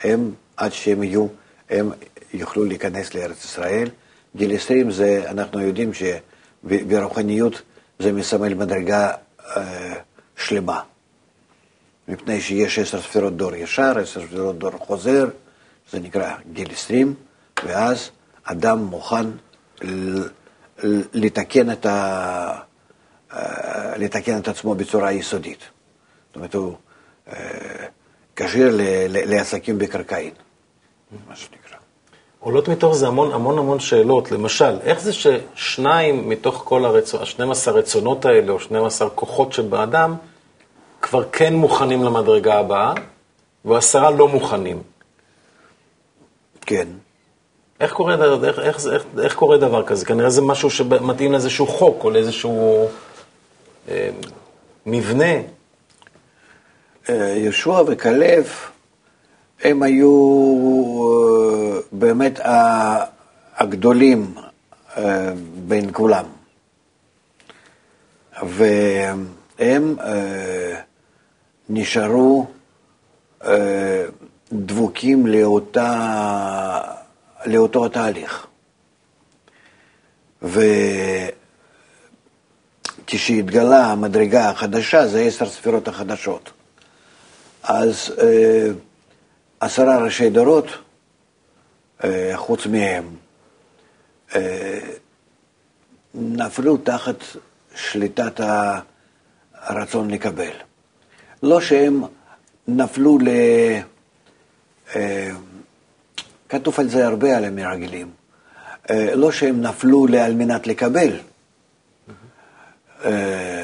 הם, 0.00 0.30
עד 0.56 0.72
שהם 0.72 1.02
יהיו, 1.02 1.26
הם 1.70 1.90
יוכלו 2.34 2.64
להיכנס 2.64 3.14
לארץ 3.14 3.44
ישראל. 3.44 3.88
גיל 4.36 4.56
20 4.56 4.90
זה, 4.90 5.24
אנחנו 5.30 5.60
יודעים 5.60 5.90
שברוחניות 6.64 7.62
זה 7.98 8.12
מסמל 8.12 8.54
מדרגה 8.54 9.12
אה, 9.56 9.94
שלמה. 10.36 10.80
מפני 12.08 12.40
שיש 12.40 12.78
עשר 12.78 13.02
ספירות 13.02 13.36
דור 13.36 13.54
ישר, 13.54 13.98
עשר 13.98 14.26
ספירות 14.26 14.58
דור 14.58 14.70
חוזר, 14.70 15.28
זה 15.90 16.00
נקרא 16.00 16.34
גיל 16.52 16.72
20, 16.72 17.14
ואז 17.64 18.10
אדם 18.44 18.78
מוכן 18.78 19.26
לתקן 21.14 21.70
את, 21.70 21.86
ה... 21.86 22.60
לתקן 23.96 24.38
את 24.38 24.48
עצמו 24.48 24.74
בצורה 24.74 25.12
יסודית. 25.12 25.58
זאת 26.26 26.36
אומרת, 26.36 26.54
הוא 26.54 26.76
אה, 27.28 27.86
כשיר 28.36 28.78
לעסקים 29.06 29.78
בקרקעין, 29.78 30.32
מה 31.28 31.36
שנקרא. 31.36 31.67
עולות 32.48 32.68
מתוך 32.68 32.94
זה 32.94 33.06
המון 33.06 33.32
המון 33.32 33.58
המון 33.58 33.80
שאלות. 33.80 34.32
למשל, 34.32 34.78
איך 34.82 35.00
זה 35.00 35.12
ששניים 35.12 36.28
מתוך 36.28 36.62
כל 36.64 36.84
הרצונות, 36.84 37.28
ה-12 37.28 37.70
רצונות 37.70 38.24
האלה, 38.24 38.52
או 38.52 38.60
12 38.60 39.10
כוחות 39.10 39.52
שבאדם, 39.52 40.14
כבר 41.02 41.24
כן 41.32 41.54
מוכנים 41.54 42.02
למדרגה 42.02 42.58
הבאה, 42.58 42.92
ועשרה 43.64 44.10
לא 44.10 44.28
מוכנים? 44.28 44.82
כן. 46.60 46.88
איך 47.80 47.92
קורה, 47.92 48.14
איך, 48.44 48.58
איך, 48.58 48.86
איך, 48.86 49.04
איך 49.22 49.34
קורה 49.34 49.56
דבר 49.56 49.82
כזה? 49.86 50.06
כנראה 50.06 50.30
זה 50.30 50.42
משהו 50.42 50.70
שמתאים 50.70 51.32
לאיזשהו 51.32 51.66
חוק 51.66 52.04
או 52.04 52.10
לאיזשהו 52.10 52.88
אה, 53.88 54.10
מבנה. 54.86 55.34
אה, 57.08 57.14
יהושע 57.36 57.82
וכלב, 57.86 58.52
הם 59.62 59.82
היו 59.82 60.12
אה, 61.02 61.80
באמת 61.92 62.40
הגדולים 63.56 64.34
אה, 64.96 65.32
בין 65.66 65.90
כולם. 65.92 66.24
והם 68.42 69.96
נשארו 71.68 72.46
דבוקים 74.52 75.26
לאותה, 75.26 76.80
לאותו 77.46 77.86
התהליך. 77.86 78.46
וכשהתגלה 83.06 83.86
המדרגה 83.86 84.50
החדשה, 84.50 85.06
זה 85.06 85.20
עשר 85.20 85.46
ספירות 85.46 85.88
החדשות. 85.88 86.50
אז 87.62 88.14
אה, 88.22 88.68
עשרה 89.60 89.98
ראשי 89.98 90.30
דורות, 90.30 90.66
אה, 92.04 92.32
חוץ 92.34 92.66
מהם, 92.66 93.04
אה, 94.34 94.78
נפלו 96.14 96.76
תחת 96.76 97.24
שליטת 97.74 98.40
הרצון 99.54 100.10
לקבל. 100.10 100.50
לא 101.42 101.60
שהם 101.60 102.02
נפלו 102.68 103.18
ל... 103.18 103.28
אה, 104.96 105.30
כתוב 106.48 106.80
על 106.80 106.88
זה 106.88 107.06
הרבה 107.06 107.36
על 107.36 107.44
המרגלים. 107.44 108.10
לא 109.14 109.32
שהם 109.32 109.60
נפלו 109.60 110.06
על 110.20 110.34
מנת 110.34 110.66
לקבל, 110.66 111.10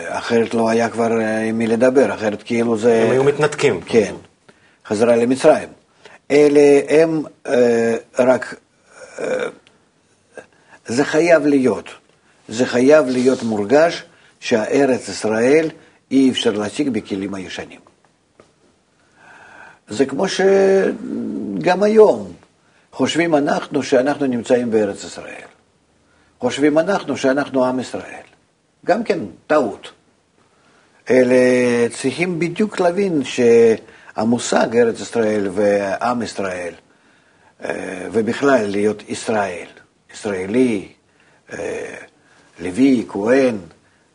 אחרת 0.09 0.55
לא 0.55 0.69
היה 0.69 0.89
כבר 0.89 1.13
עם 1.49 1.59
מי 1.59 1.67
לדבר, 1.67 2.15
אחרת 2.15 2.43
כאילו 2.43 2.79
זה... 2.79 3.03
הם 3.03 3.11
היו 3.11 3.25
מתנתקים. 3.25 3.81
כן, 3.81 4.15
חזרה 4.87 5.17
למצרים. 5.17 5.69
אלה 6.31 6.81
הם 6.89 7.23
רק... 8.19 8.55
זה 10.87 11.05
חייב 11.05 11.47
להיות. 11.47 11.91
זה 12.49 12.67
חייב 12.67 13.07
להיות 13.07 13.43
מורגש 13.43 14.05
שהארץ 14.41 15.09
ישראל 15.09 15.71
אי 16.11 16.31
אפשר 16.31 16.51
להשיג 16.53 16.89
בכלים 16.89 17.35
הישנים. 17.35 17.81
זה 19.89 20.07
כמו 20.07 20.27
שגם 20.29 21.83
היום 21.83 22.33
חושבים 22.93 23.35
אנחנו 23.35 23.83
שאנחנו 23.83 24.27
נמצאים 24.27 24.71
בארץ 24.71 25.05
ישראל. 25.05 25.49
חושבים 26.41 26.79
אנחנו 26.79 27.17
שאנחנו 27.17 27.65
עם 27.65 27.81
ישראל. 27.81 28.25
גם 28.87 29.05
כן 29.05 29.19
טעות. 29.47 29.93
אלה 31.11 31.37
צריכים 31.93 32.39
בדיוק 32.39 32.81
להבין 32.81 33.23
שהמושג 34.15 34.77
ארץ 34.77 35.01
ישראל 35.01 35.49
ועם 35.53 36.23
ישראל, 36.23 36.75
אה, 37.65 38.09
ובכלל 38.13 38.67
להיות 38.67 39.03
ישראל, 39.09 39.67
ישראלי, 40.15 40.89
אה, 41.53 41.95
לוי, 42.61 43.05
כהן, 43.09 43.57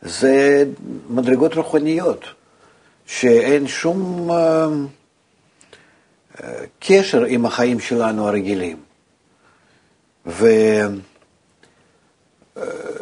זה 0.02 0.64
מדרגות 1.08 1.54
רוחניות, 1.54 2.24
שאין 3.06 3.66
שום... 3.66 4.30
אה, 4.30 4.68
קשר 6.80 7.24
עם 7.24 7.46
החיים 7.46 7.80
שלנו 7.80 8.28
הרגילים. 8.28 8.76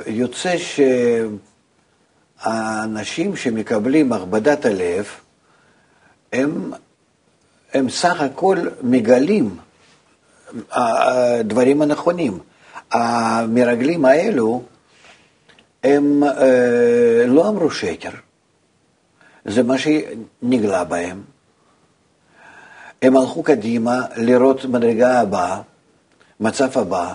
ויוצא 0.05 0.55
שהאנשים 2.45 3.37
שמקבלים 3.37 4.13
הכבדת 4.13 4.65
הלב, 4.65 5.07
הם, 6.33 6.73
הם 7.75 7.89
סך 7.89 8.21
הכל 8.21 8.59
מגלים 8.83 9.57
הדברים 10.71 11.83
הנכונים. 11.83 12.39
המרגלים 12.91 14.05
האלו, 14.05 14.63
הם 15.85 16.25
אה, 16.25 17.25
לא 17.27 17.49
אמרו 17.49 17.71
שקר, 17.71 18.11
זה 19.45 19.63
מה 19.63 19.75
שנגלה 19.79 20.85
בהם. 20.85 21.23
הם 23.03 23.17
הלכו 23.17 23.43
קדימה 23.43 24.01
לראות 24.17 24.65
מדרגה 24.65 25.21
הבאה, 25.21 25.61
מצב 26.41 26.79
הבא, 26.79 27.15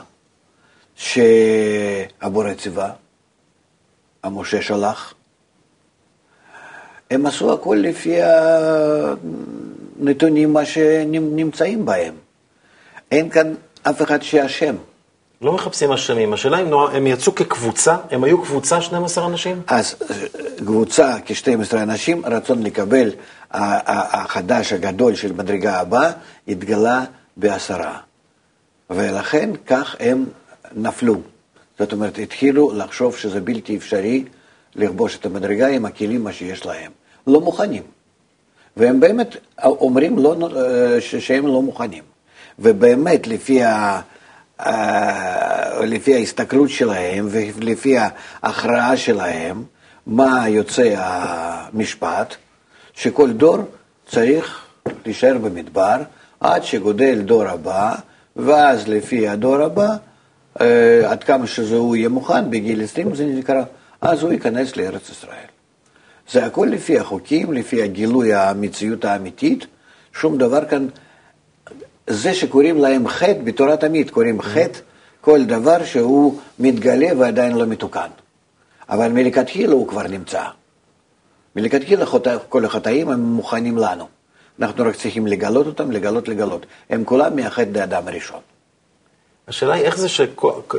שהבורא 0.96 2.54
ציווה, 2.54 2.92
המשה 4.24 4.62
שלח. 4.62 5.14
הם 7.12 7.26
עשו 7.26 7.54
הכל 7.54 7.78
לפי 7.82 8.16
הנתונים 10.04 10.54
מה 10.54 10.66
שנמצאים 10.66 11.86
בהם. 11.86 12.14
אין 13.12 13.30
כאן 13.30 13.54
אף 13.84 14.02
אחד 14.02 14.22
שאשם. 14.22 14.76
לא 15.42 15.54
מחפשים 15.54 15.92
אשמים, 15.92 16.34
השאלה 16.34 16.60
אם 16.62 16.74
הם 16.94 17.08
יצאו 17.08 17.36
כקבוצה, 17.36 17.98
הם 18.12 18.24
היו 18.24 18.42
קבוצה 18.42 18.82
12 18.82 19.26
אנשים? 19.26 19.62
אז 19.68 19.96
קבוצה 20.58 21.16
כ-12 21.26 21.78
אנשים, 21.78 22.26
רצון 22.26 22.64
לקבל 22.64 23.12
החדש 23.52 24.74
הגדול 24.74 25.16
של 25.16 25.34
מדרגה 25.34 25.80
הבאה, 25.80 26.12
התגלה 26.48 27.04
בעשרה. 27.38 27.98
ולכן 28.90 29.50
כך 29.68 29.96
הם 30.00 30.26
נפלו. 30.76 31.22
זאת 31.80 31.94
אומרת, 31.94 32.18
התחילו 32.18 32.72
לחשוב 32.76 33.18
שזה 33.18 33.42
בלתי 33.42 33.78
אפשרי 33.78 34.24
לכבוש 34.76 35.18
את 35.18 35.26
המדרגה 35.26 35.68
עם 35.68 35.86
הכלים 35.86 36.24
מה 36.24 36.34
שיש 36.34 36.66
להם. 36.66 36.92
לא 37.28 37.42
מוכנים. 37.42 37.84
והם 38.78 39.00
באמת 39.00 39.36
אומרים 39.64 40.20
לא, 40.20 40.36
שהם 41.00 41.48
לא 41.48 41.62
מוכנים. 41.62 42.04
ובאמת, 42.60 43.28
לפי 43.28 43.64
ה... 43.64 44.02
אה, 44.60 45.86
לפי 45.86 46.16
ההסתכלות 46.16 46.70
שלהם 46.70 47.28
ולפי 47.32 47.96
ההכרעה 47.98 48.98
שלהם, 48.98 49.64
מה 50.08 50.50
יוצא 50.50 50.94
המשפט, 50.98 52.36
שכל 52.94 53.32
דור 53.32 53.58
צריך 54.08 54.66
להישאר 55.06 55.38
במדבר 55.38 55.98
עד 56.40 56.64
שגודל 56.64 57.22
דור 57.22 57.44
הבא, 57.44 57.96
ואז 58.36 58.88
לפי 58.88 59.28
הדור 59.28 59.62
הבא, 59.62 59.88
אה, 60.62 61.12
עד 61.12 61.24
כמה 61.24 61.48
שזה 61.48 61.76
הוא 61.76 61.96
יהיה 61.96 62.10
מוכן, 62.10 62.50
בגיל 62.50 62.84
20 62.84 63.16
זה 63.16 63.26
נקרא, 63.26 63.64
אז 64.02 64.24
הוא 64.24 64.32
ייכנס 64.32 64.78
לארץ 64.78 65.10
ישראל. 65.10 65.53
זה 66.32 66.46
הכל 66.46 66.68
לפי 66.72 67.00
החוקים, 67.00 67.54
לפי 67.54 67.84
הגילוי 67.84 68.34
המציאות 68.34 69.06
האמיתית, 69.06 69.66
שום 70.14 70.38
דבר 70.38 70.66
כאן 70.66 70.88
זה 72.08 72.34
שקוראים 72.34 72.78
להם 72.78 73.08
חטא, 73.08 73.40
בתורה 73.44 73.78
תמיד 73.78 74.10
קוראים 74.10 74.42
חטא 74.42 74.80
כל 75.22 75.44
דבר 75.44 75.84
שהוא 75.86 76.40
מתגלה 76.60 77.08
ועדיין 77.18 77.58
לא 77.58 77.66
מתוקן. 77.66 78.08
אבל 78.90 79.12
מלכתחילה 79.12 79.74
הוא 79.74 79.88
כבר 79.88 80.08
נמצא. 80.08 80.44
מלכתחילה 81.56 82.06
כל 82.50 82.66
החטאים 82.66 83.10
הם 83.10 83.20
מוכנים 83.20 83.78
לנו. 83.78 84.08
אנחנו 84.60 84.86
רק 84.86 84.96
צריכים 84.96 85.28
לגלות 85.28 85.68
אותם, 85.68 85.92
לגלות, 85.92 86.28
לגלות. 86.28 86.66
הם 86.90 87.04
כולם 87.04 87.36
מהחטא 87.36 87.70
לאדם 87.74 88.08
הראשון. 88.08 88.40
השאלה 89.48 89.74
היא 89.74 89.84
איך 89.84 89.98
זה 89.98 90.10
ש... 90.10 90.22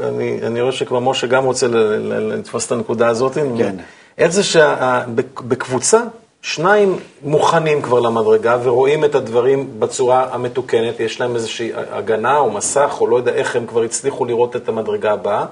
אני, 0.03 0.41
אני 0.47 0.61
רואה 0.61 0.73
שכבר 0.73 1.01
משה 1.01 1.27
גם 1.27 1.45
רוצה 1.45 1.67
לתפוס 1.69 2.67
את 2.67 2.73
הנקודה 2.73 3.09
הזאת. 3.09 3.35
כן. 3.59 3.77
איך 4.19 4.33
זה 4.33 4.43
שבקבוצה 4.43 6.01
שניים 6.43 6.99
מוכנים 7.23 7.83
כבר 7.83 8.01
למדרגה 8.01 8.59
ורואים 8.63 9.05
את 9.05 9.15
הדברים 9.15 9.81
בצורה 9.81 10.35
המתוקנת, 10.35 11.01
יש 11.01 11.21
להם 11.21 11.35
איזושהי 11.35 11.71
הגנה 11.75 12.39
או 12.39 12.51
מסך, 12.51 12.97
או 13.01 13.07
לא 13.07 13.17
יודע 13.17 13.33
איך 13.33 13.57
הם 13.57 13.67
כבר 13.67 13.83
הצליחו 13.83 14.25
לראות 14.25 14.57
את 14.57 14.69
המדרגה 14.69 15.13
הבאה, 15.13 15.47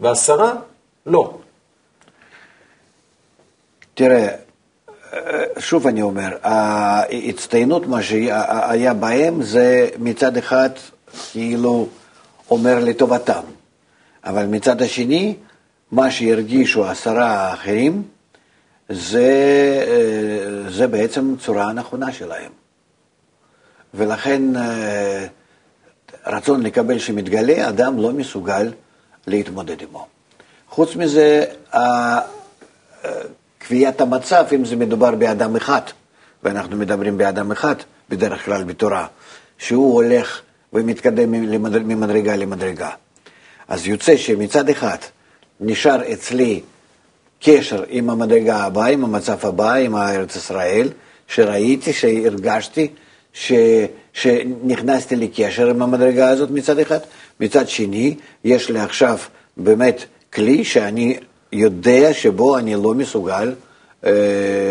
ועשרה, 0.00 0.52
לא. 1.06 1.38
תראה, 3.94 4.28
שוב 5.58 5.86
אני 5.86 6.02
אומר, 6.02 6.28
ההצטיינות, 6.42 7.86
מה 7.86 8.02
שהיה 8.02 8.94
בהם, 8.94 9.42
זה 9.42 9.88
מצד 9.98 10.36
אחד 10.36 10.70
כאילו 11.32 11.86
אומר 12.50 12.78
לטובתם, 12.78 13.42
אבל 14.24 14.46
מצד 14.46 14.82
השני, 14.82 15.34
מה 15.92 16.10
שהרגישו 16.10 16.84
עשרה 16.84 17.26
האחרים, 17.26 18.02
זה, 18.88 19.30
זה 20.68 20.86
בעצם 20.86 21.34
צורה 21.44 21.64
הנכונה 21.64 22.12
שלהם. 22.12 22.52
ולכן 23.94 24.42
רצון 26.26 26.62
לקבל 26.62 26.98
שמתגלה, 26.98 27.68
אדם 27.68 27.98
לא 27.98 28.12
מסוגל 28.12 28.72
להתמודד 29.26 29.82
עמו. 29.82 30.06
חוץ 30.68 30.96
מזה, 30.96 31.44
קביעת 33.58 34.00
המצב, 34.00 34.44
אם 34.54 34.64
זה 34.64 34.76
מדובר 34.76 35.14
באדם 35.14 35.56
אחד, 35.56 35.80
ואנחנו 36.42 36.76
מדברים 36.76 37.18
באדם 37.18 37.52
אחד 37.52 37.74
בדרך 38.08 38.44
כלל 38.44 38.64
בתורה, 38.64 39.06
שהוא 39.58 39.94
הולך 39.94 40.40
ומתקדם 40.72 41.30
ממדרגה 41.88 42.36
למדרגה. 42.36 42.90
אז 43.68 43.86
יוצא 43.86 44.16
שמצד 44.16 44.68
אחד 44.68 44.98
נשאר 45.60 46.12
אצלי 46.12 46.60
קשר 47.42 47.84
עם 47.88 48.10
המדרגה 48.10 48.56
הבאה, 48.56 48.86
עם 48.86 49.04
המצב 49.04 49.46
הבא, 49.46 49.74
עם 49.74 49.96
ארץ 49.96 50.36
ישראל, 50.36 50.88
שראיתי, 51.28 51.92
שהרגשתי, 51.92 52.88
ש... 53.32 53.52
שנכנסתי 54.12 55.16
לקשר 55.16 55.70
עם 55.70 55.82
המדרגה 55.82 56.28
הזאת 56.28 56.50
מצד 56.50 56.78
אחד, 56.78 56.98
מצד 57.40 57.68
שני, 57.68 58.16
יש 58.44 58.70
לי 58.70 58.78
עכשיו 58.78 59.18
באמת 59.56 60.04
כלי 60.32 60.64
שאני 60.64 61.18
יודע 61.52 62.14
שבו 62.14 62.58
אני 62.58 62.74
לא 62.74 62.94
מסוגל 62.94 63.54
אה, 64.06 64.10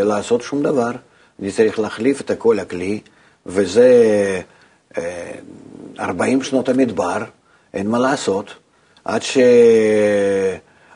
לעשות 0.03 0.41
שום 0.41 0.63
דבר. 0.63 0.91
אני 1.39 1.51
צריך 1.51 1.79
להחליף 1.79 2.21
את 2.21 2.31
כל 2.37 2.59
הכלי, 2.59 2.99
וזה 3.45 3.91
אה, 4.97 5.31
40 5.99 6.43
שנות 6.43 6.69
המדבר, 6.69 7.17
אין 7.73 7.87
מה 7.87 7.99
לעשות, 7.99 8.53
עד, 9.05 9.21
ש... 9.21 9.37
עד, 9.37 9.43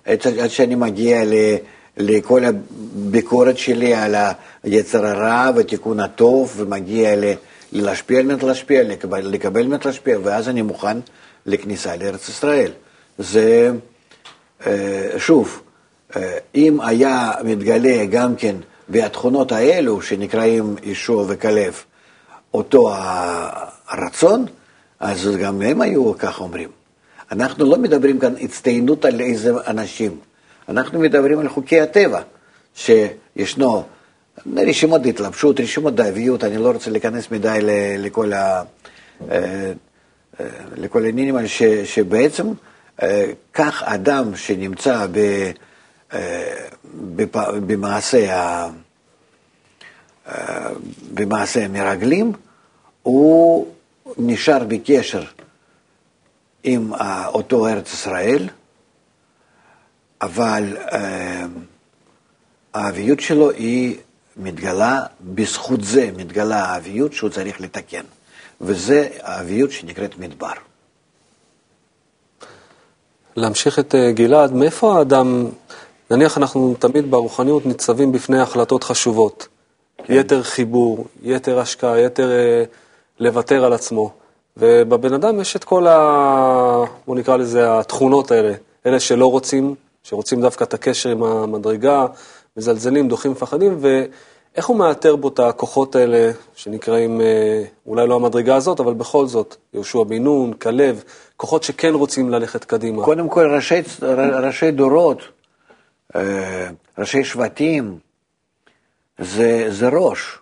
עד 0.07 0.49
שאני 0.49 0.75
מגיע 0.75 1.25
ל... 1.25 1.33
לכל 1.97 2.41
הביקורת 2.45 3.57
שלי 3.57 3.93
על 3.93 4.15
היצר 4.63 5.05
הרע 5.05 5.51
ותיקון 5.55 5.99
הטוב, 5.99 6.53
ומגיע 6.57 7.15
ל... 7.15 7.33
להשפיע 7.71 8.19
על 8.19 8.25
מנת 8.25 8.43
להשפיע, 8.43 8.83
לקבל, 8.83 9.27
לקבל 9.27 9.67
מנת 9.67 9.85
להשפיע, 9.85 10.17
ואז 10.23 10.49
אני 10.49 10.61
מוכן 10.61 10.97
לכניסה 11.45 11.95
לארץ 11.95 12.29
ישראל. 12.29 12.71
זה, 13.17 13.71
אה, 14.67 15.09
שוב, 15.17 15.61
אה, 16.15 16.37
אם 16.55 16.81
היה 16.81 17.31
מתגלה 17.43 18.05
גם 18.05 18.35
כן 18.35 18.55
בתכונות 18.89 19.51
האלו, 19.51 20.01
שנקראים 20.01 20.75
ישוע 20.83 21.25
וכלב, 21.27 21.73
אותו 22.53 22.93
הרצון, 23.87 24.45
אז 24.99 25.29
גם 25.41 25.61
הם 25.61 25.81
היו 25.81 26.17
כך 26.17 26.41
אומרים. 26.41 26.76
אנחנו 27.31 27.65
לא 27.65 27.77
מדברים 27.77 28.19
כאן 28.19 28.33
הצטיינות 28.41 29.05
על 29.05 29.19
איזה 29.19 29.51
אנשים, 29.67 30.19
אנחנו 30.69 30.99
מדברים 30.99 31.39
על 31.39 31.49
חוקי 31.49 31.81
הטבע, 31.81 32.21
שישנו 32.75 33.83
רשימות 34.55 35.01
התלבשות, 35.05 35.59
רשימות 35.59 35.95
דאביות, 35.95 36.43
אני 36.43 36.57
לא 36.57 36.71
רוצה 36.71 36.91
להיכנס 36.91 37.31
מדי 37.31 37.59
לכל, 37.97 38.33
ה, 38.33 38.63
אה, 39.31 39.71
אה, 40.39 40.45
לכל 40.75 41.05
העניינים 41.05 41.35
האלה, 41.35 41.47
שבעצם 41.85 42.47
כך 43.53 43.83
אדם 43.83 44.35
שנמצא 44.35 45.05
ב... 45.11 45.51
במעשה, 47.67 48.67
במעשה 51.13 51.65
המרגלים, 51.65 52.31
הוא 53.03 53.67
נשאר 54.17 54.63
בקשר 54.67 55.23
עם 56.69 56.91
אותו 57.27 57.67
ארץ 57.67 57.93
ישראל, 57.93 58.47
אבל 60.21 60.77
האביות 62.73 63.19
שלו 63.19 63.51
היא 63.51 63.97
מתגלה, 64.37 65.03
בזכות 65.21 65.83
זה 65.83 66.09
מתגלה 66.17 66.65
האביות 66.65 67.13
שהוא 67.13 67.29
צריך 67.29 67.61
לתקן, 67.61 68.03
וזה 68.61 69.07
האביות 69.21 69.71
שנקראת 69.71 70.17
מדבר. 70.17 70.51
להמשיך 73.35 73.79
את 73.79 73.95
גלעד, 74.13 74.53
מאיפה 74.53 74.97
האדם 74.97 75.49
נניח 76.11 76.37
אנחנו 76.37 76.75
תמיד 76.79 77.11
ברוחניות 77.11 77.65
ניצבים 77.65 78.11
בפני 78.11 78.39
החלטות 78.39 78.83
חשובות. 78.83 79.47
כן. 79.97 80.13
יתר 80.13 80.43
חיבור, 80.43 81.07
יתר 81.23 81.59
השקעה, 81.59 81.99
יתר 81.99 82.31
אה, 82.31 82.63
לוותר 83.19 83.65
על 83.65 83.73
עצמו. 83.73 84.13
ובבן 84.59 85.13
אדם 85.13 85.39
יש 85.39 85.55
את 85.55 85.63
כל 85.63 85.87
ה... 85.87 86.83
בוא 87.07 87.15
נקרא 87.15 87.37
לזה 87.37 87.79
התכונות 87.79 88.31
האלה. 88.31 88.53
אלה 88.85 88.99
שלא 88.99 89.27
רוצים, 89.31 89.75
שרוצים 90.03 90.41
דווקא 90.41 90.63
את 90.63 90.73
הקשר 90.73 91.09
עם 91.09 91.23
המדרגה, 91.23 92.05
מזלזלים, 92.57 93.07
דוחים, 93.07 93.31
מפחדים, 93.31 93.77
ואיך 93.79 94.65
הוא 94.65 94.77
מאתר 94.77 95.15
בו 95.15 95.27
את 95.27 95.39
הכוחות 95.39 95.95
האלה, 95.95 96.31
שנקראים, 96.55 97.21
אה, 97.21 97.63
אולי 97.85 98.07
לא 98.07 98.15
המדרגה 98.15 98.55
הזאת, 98.55 98.79
אבל 98.79 98.93
בכל 98.93 99.27
זאת, 99.27 99.55
יהושע 99.73 100.03
בן 100.03 100.23
נון, 100.23 100.53
כלב, 100.53 101.03
כוחות 101.37 101.63
שכן 101.63 101.93
רוצים 101.93 102.29
ללכת 102.29 102.63
קדימה. 102.63 103.03
קודם 103.03 103.29
כל, 103.29 103.55
ראשי, 103.55 103.81
ראשי 104.43 104.71
דורות, 104.71 105.21
אה, 106.15 106.69
ראשי 106.97 107.23
שבטים, 107.23 107.97
זה, 109.19 109.65
זה 109.69 109.89
ראש, 109.89 110.39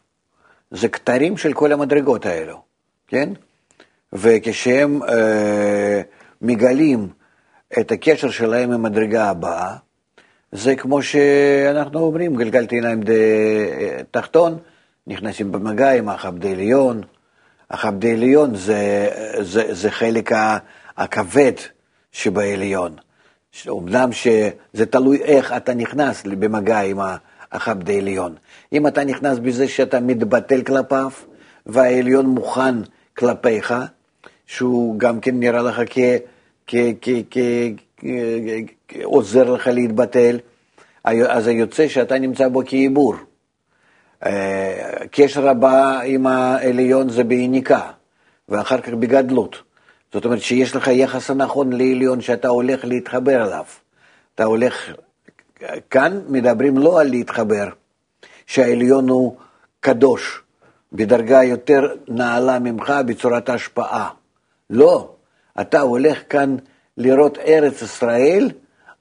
זה 0.71 0.87
כתרים 0.87 1.37
של 1.37 1.53
כל 1.53 1.71
המדרגות 1.71 2.25
האלו, 2.25 2.61
כן? 3.07 3.29
וכשהם 4.13 5.03
אה, 5.03 6.01
מגלים 6.41 7.07
את 7.79 7.91
הקשר 7.91 8.29
שלהם 8.29 8.71
עם 8.71 8.85
המדרגה 8.85 9.29
הבאה, 9.29 9.75
זה 10.51 10.75
כמו 10.75 11.01
שאנחנו 11.01 11.99
אומרים, 11.99 12.35
גלגלתי 12.35 12.75
עיניים 12.75 13.01
תחתון, 14.11 14.57
נכנסים 15.07 15.51
במגע 15.51 15.91
עם 15.91 16.09
החבדי 16.09 16.51
עליון. 16.51 17.01
החבדי 17.71 18.11
עליון 18.11 18.55
זה, 18.55 19.09
זה, 19.41 19.73
זה 19.73 19.91
חלק 19.91 20.31
הכבד 20.97 21.53
שבעליון. 22.11 22.95
אומנם 23.67 24.11
שזה 24.11 24.85
תלוי 24.89 25.21
איך 25.23 25.53
אתה 25.53 25.73
נכנס 25.73 26.23
במגע 26.23 26.79
עם 26.79 26.99
החבדי 27.51 27.99
עליון. 27.99 28.35
אם 28.73 28.87
אתה 28.87 29.03
נכנס 29.03 29.39
בזה 29.39 29.67
שאתה 29.67 29.99
מתבטל 29.99 30.61
כלפיו, 30.61 31.11
והעליון 31.65 32.25
מוכן 32.25 32.75
כלפיך, 33.17 33.73
שהוא 34.45 34.99
גם 34.99 35.19
כן 35.19 35.39
נראה 35.39 35.61
לך 35.61 35.81
כעוזר 38.87 39.51
לך 39.53 39.67
להתבטל, 39.67 40.39
אז 41.03 41.47
יוצא 41.47 41.87
שאתה 41.87 42.19
נמצא 42.19 42.47
בו 42.47 42.61
כעיבור. 42.65 43.15
אה, 44.25 45.05
קשר 45.11 45.49
הבא 45.49 45.99
עם 46.05 46.27
העליון 46.27 47.09
זה 47.09 47.23
ביניקה, 47.23 47.91
ואחר 48.49 48.81
כך 48.81 48.93
בגדלות. 48.93 49.55
זאת 50.13 50.25
אומרת 50.25 50.41
שיש 50.41 50.75
לך 50.75 50.87
יחס 50.87 51.29
הנכון 51.29 51.73
לעליון 51.73 52.21
שאתה 52.21 52.47
הולך 52.47 52.85
להתחבר 52.85 53.45
אליו. 53.45 53.65
אתה 54.35 54.43
הולך, 54.43 54.93
כאן 55.89 56.21
מדברים 56.27 56.77
לא 56.77 57.01
על 57.01 57.07
להתחבר, 57.07 57.67
שהעליון 58.45 59.09
הוא 59.09 59.35
קדוש, 59.79 60.41
בדרגה 60.93 61.43
יותר 61.43 61.95
נעלה 62.07 62.59
ממך 62.59 62.93
בצורת 63.05 63.49
ההשפעה. 63.49 64.09
לא, 64.69 65.15
אתה 65.61 65.81
הולך 65.81 66.19
כאן 66.29 66.55
לראות 66.97 67.37
ארץ 67.37 67.81
ישראל 67.81 68.51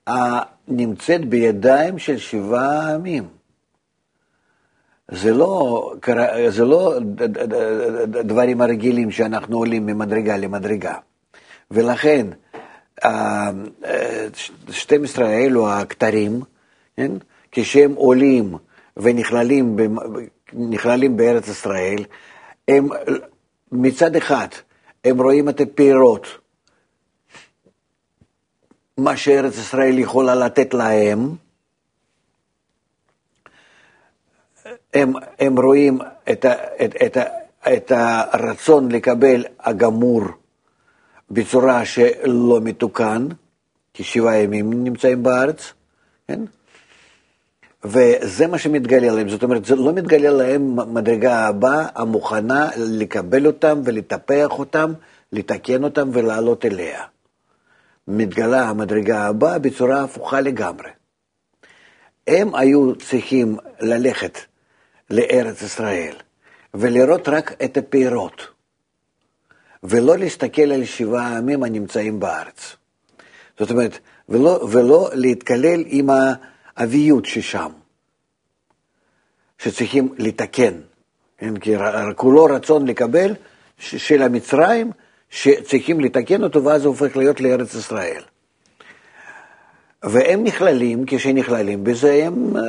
הנמצאת 0.06 1.24
בידיים 1.24 1.98
של 1.98 2.18
שבעה 2.18 2.94
עמים. 2.94 3.28
זה 5.10 5.32
לא, 5.32 5.92
זה 6.48 6.64
לא 6.64 6.98
דברים 8.08 8.60
הרגילים 8.60 9.10
שאנחנו 9.10 9.58
עולים 9.58 9.86
ממדרגה 9.86 10.36
למדרגה. 10.36 10.94
ולכן, 11.70 12.26
12 14.70 15.28
האלו 15.28 15.70
הכתרים, 15.72 16.40
כן? 16.96 17.12
כשהם 17.52 17.94
עולים 17.94 18.56
ונכללים 18.96 19.76
נכללים 20.52 21.16
בארץ 21.16 21.48
ישראל, 21.48 22.04
הם 22.68 22.88
מצד 23.72 24.16
אחד, 24.16 24.48
הם 25.04 25.22
רואים 25.22 25.48
את 25.48 25.60
הפירות, 25.60 26.26
מה 28.96 29.16
שארץ 29.16 29.58
ישראל 29.58 29.98
יכולה 29.98 30.34
לתת 30.34 30.74
להם, 30.74 31.36
הם, 34.94 35.12
הם 35.38 35.60
רואים 35.60 35.98
את, 36.32 36.44
ה, 36.44 36.52
את, 36.84 36.94
את, 37.06 37.16
את 37.72 37.92
הרצון 37.94 38.92
לקבל 38.92 39.44
הגמור 39.60 40.22
בצורה 41.30 41.84
שלא 41.84 42.60
מתוקן, 42.60 43.28
כי 43.94 44.04
שבעה 44.04 44.38
ימים 44.38 44.84
נמצאים 44.84 45.22
בארץ, 45.22 45.72
כן? 46.28 46.40
וזה 47.84 48.46
מה 48.46 48.58
שמתגלה 48.58 49.12
להם, 49.12 49.28
זאת 49.28 49.42
אומרת, 49.42 49.64
זה 49.64 49.76
לא 49.76 49.92
מתגלה 49.92 50.30
להם 50.30 50.94
מדרגה 50.94 51.46
הבאה 51.46 51.86
המוכנה 51.94 52.70
לקבל 52.76 53.46
אותם 53.46 53.80
ולטפח 53.84 54.58
אותם, 54.58 54.92
לתקן 55.32 55.84
אותם 55.84 56.10
ולעלות 56.12 56.64
אליה. 56.64 57.02
מתגלה 58.08 58.62
המדרגה 58.62 59.26
הבאה 59.26 59.58
בצורה 59.58 60.02
הפוכה 60.02 60.40
לגמרי. 60.40 60.88
הם 62.26 62.54
היו 62.54 62.96
צריכים 62.96 63.56
ללכת 63.80 64.38
לארץ 65.10 65.62
ישראל 65.62 66.14
ולראות 66.74 67.28
רק 67.28 67.62
את 67.64 67.76
הפירות, 67.76 68.46
ולא 69.82 70.18
להסתכל 70.18 70.72
על 70.72 70.84
שבעה 70.84 71.26
העמים 71.26 71.62
הנמצאים 71.62 72.20
בארץ. 72.20 72.76
זאת 73.58 73.70
אומרת, 73.70 73.98
ולא, 74.28 74.68
ולא 74.70 75.10
להתקלל 75.12 75.82
עם 75.86 76.10
האביות 76.76 77.24
ששם, 77.24 77.70
שצריכים 79.58 80.14
לתקן, 80.18 80.74
כן? 81.38 81.56
כי 81.56 81.74
כולו 82.16 82.44
רצון 82.44 82.86
לקבל 82.86 83.34
של 83.78 84.22
המצרים, 84.22 84.90
שצריכים 85.30 86.00
לתקן 86.00 86.42
אותו 86.42 86.64
ואז 86.64 86.84
הוא 86.84 86.94
הופך 86.94 87.16
להיות 87.16 87.40
לארץ 87.40 87.74
ישראל. 87.74 88.22
והם 90.02 90.44
נכללים, 90.44 91.04
כשנכללים 91.06 91.84
בזה, 91.84 92.24
הם 92.24 92.56
אה, 92.56 92.62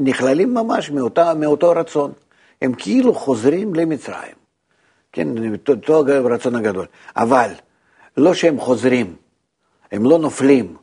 נכללים 0.00 0.54
ממש 0.54 0.90
מאותה, 0.90 1.34
מאותו 1.34 1.70
רצון. 1.70 2.12
הם 2.62 2.74
כאילו 2.74 3.14
חוזרים 3.14 3.74
למצרים. 3.74 4.34
כן, 5.12 5.28
אותו 5.68 6.04
רצון 6.24 6.54
הגדול. 6.56 6.86
אבל 7.16 7.50
לא 8.16 8.34
שהם 8.34 8.60
חוזרים, 8.60 9.16
הם 9.92 10.04
לא 10.04 10.18
נופלים, 10.18 10.76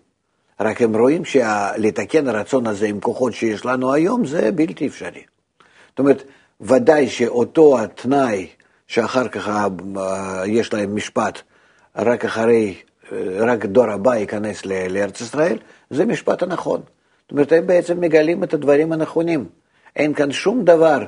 רק 0.62 0.82
הם 0.82 0.98
רואים 0.98 1.26
שלתקן 1.26 2.28
הרצון 2.28 2.68
הזה 2.68 2.86
עם 2.86 3.00
כוחות 3.00 3.34
שיש 3.34 3.66
לנו 3.66 3.94
היום 3.94 4.26
זה 4.26 4.52
בלתי 4.52 4.88
אפשרי. 4.88 5.24
זאת 5.90 6.00
אומרת, 6.00 6.24
ודאי 6.62 7.08
שאותו 7.08 7.80
התנאי 7.80 8.48
שאחר 8.88 9.28
כך 9.28 9.50
יש 10.46 10.74
להם 10.74 10.96
משפט 10.96 11.42
רק 11.96 12.26
אחרי 12.26 12.76
רק 13.38 13.66
דור 13.66 13.90
הבא 13.90 14.16
ייכנס 14.16 14.66
לארץ 14.66 15.22
ישראל, 15.22 15.58
זה 15.90 16.06
משפט 16.06 16.44
הנכון. 16.44 16.82
זאת 17.22 17.32
אומרת, 17.32 17.52
הם 17.52 17.68
בעצם 17.68 18.02
מגלים 18.02 18.44
את 18.44 18.54
הדברים 18.54 18.92
הנכונים. 18.92 19.46
אין 19.96 20.14
כאן 20.14 20.32
שום 20.32 20.64
דבר 20.66 21.06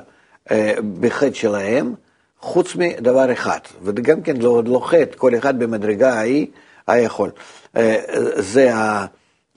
אה, 0.50 0.74
בחטא 1.00 1.34
שלהם, 1.34 1.94
חוץ 2.40 2.76
מדבר 2.76 3.32
אחד, 3.32 3.58
וגם 3.82 4.22
כן 4.22 4.36
לא, 4.36 4.62
לא 4.66 4.80
חטא, 4.86 5.16
כל 5.16 5.36
אחד 5.38 5.58
במדרגה 5.58 6.14
ההיא 6.14 6.46
היה 6.86 7.02
יכול. 7.02 7.30
אה, 7.76 7.96
זה, 8.36 8.74
ה, 8.74 9.06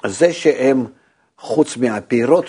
זה 0.10 0.34
שהם, 0.34 0.86
חוץ 1.38 1.78
מהפירות, 1.78 2.46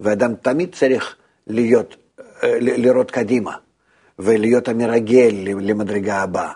ואדם 0.00 0.34
תמיד 0.34 0.74
צריך 0.74 1.16
להיות, 1.46 1.96
אה, 2.42 2.58
לראות 2.60 3.10
קדימה, 3.10 3.56
ולהיות 4.18 4.68
המרגל 4.68 5.34
למדרגה 5.44 6.22
הבאה. 6.22 6.52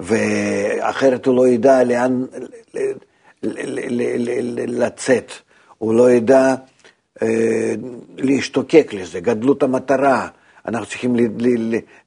ואחרת 0.00 1.26
הוא 1.26 1.36
לא 1.36 1.48
ידע 1.48 1.84
לאן 1.84 2.24
לצאת, 4.68 5.32
הוא 5.78 5.94
לא 5.94 6.10
ידע 6.10 6.54
אה, 7.22 7.74
להשתוקק 8.16 8.92
לזה, 8.92 9.20
גדלות 9.20 9.62
המטרה, 9.62 10.28
אנחנו 10.66 10.86
צריכים 10.86 11.16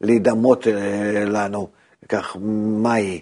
להידמות 0.01 0.67
אה, 0.67 1.25
לנו, 1.25 1.67
כך, 2.09 2.37
מהי. 2.81 3.21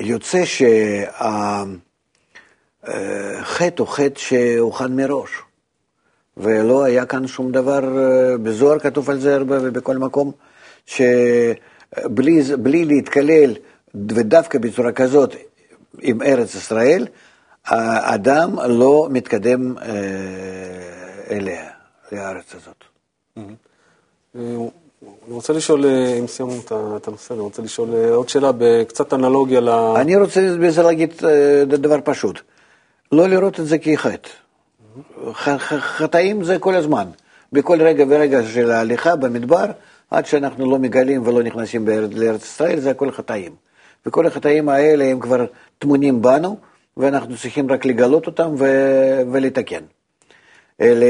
יוצא 0.00 0.44
שהחטא 2.86 3.82
הוא 3.82 3.88
חטא 3.88 4.20
שהוכן 4.20 4.96
מראש, 4.96 5.30
ולא 6.36 6.84
היה 6.84 7.06
כאן 7.06 7.26
שום 7.26 7.52
דבר, 7.52 7.98
אה, 7.98 8.38
בזוהר 8.38 8.78
כתוב 8.78 9.10
על 9.10 9.20
זה 9.20 9.34
הרבה 9.34 9.58
ובכל 9.62 9.96
מקום, 9.96 10.32
ש... 10.86 11.02
בלי, 12.04 12.42
בלי 12.58 12.84
להתקלל, 12.84 13.54
ודווקא 13.94 14.58
בצורה 14.58 14.92
כזאת 14.92 15.34
עם 16.00 16.22
ארץ 16.22 16.54
ישראל, 16.54 17.06
האדם 17.64 18.58
לא 18.68 19.08
מתקדם 19.10 19.78
אה, 19.78 19.84
אליה, 21.30 21.70
לארץ 22.12 22.54
הזאת. 22.54 22.84
אני 24.36 25.34
רוצה 25.34 25.52
לשאול, 25.52 25.84
אה, 25.86 26.16
אם 26.18 26.26
סיימנו 26.26 26.60
את 26.96 27.08
הנושא, 27.08 27.34
אני 27.34 27.42
רוצה 27.42 27.62
לשאול 27.62 27.94
אה, 27.94 28.14
עוד 28.14 28.28
שאלה 28.28 28.50
בקצת 28.58 29.12
אנלוגיה 29.14 29.60
ל... 29.60 29.68
אני 29.68 30.16
רוצה 30.16 30.56
בזה 30.60 30.82
להגיד 30.82 31.14
דבר 31.66 31.98
פשוט, 32.04 32.40
לא 33.12 33.28
לראות 33.28 33.60
את 33.60 33.66
זה 33.66 33.78
כחטא. 33.78 34.28
חטאים 35.78 36.44
זה 36.44 36.58
כל 36.58 36.74
הזמן. 36.74 37.04
בכל 37.52 37.82
רגע 37.82 38.04
ורגע 38.08 38.42
של 38.42 38.70
ההליכה 38.70 39.16
במדבר, 39.16 39.66
עד 40.10 40.26
שאנחנו 40.26 40.70
לא 40.70 40.78
מגלים 40.78 41.26
ולא 41.26 41.42
נכנסים 41.42 41.88
לארץ 42.12 42.44
ישראל, 42.44 42.80
זה 42.80 42.90
הכל 42.90 43.10
חטאים. 43.10 43.52
וכל 44.06 44.26
החטאים 44.26 44.68
האלה 44.68 45.04
הם 45.04 45.20
כבר 45.20 45.44
טמונים 45.78 46.22
בנו, 46.22 46.56
ואנחנו 46.96 47.36
צריכים 47.36 47.70
רק 47.70 47.84
לגלות 47.84 48.26
אותם 48.26 48.54
ו- 48.58 49.22
ולתקן. 49.32 49.82
אלה... 50.80 51.06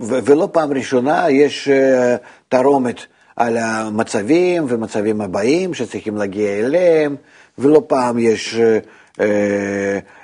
ו- 0.00 0.18
ולא 0.24 0.48
פעם 0.52 0.72
ראשונה 0.72 1.30
יש 1.30 1.68
uh, 1.68 2.18
תרומת 2.48 3.00
על 3.36 3.56
המצבים 3.56 4.66
ומצבים 4.68 5.20
הבאים 5.20 5.74
שצריכים 5.74 6.16
להגיע 6.16 6.50
אליהם, 6.50 7.16
ולא 7.58 7.82
פעם 7.86 8.18
יש 8.18 8.54
uh, 8.54 8.86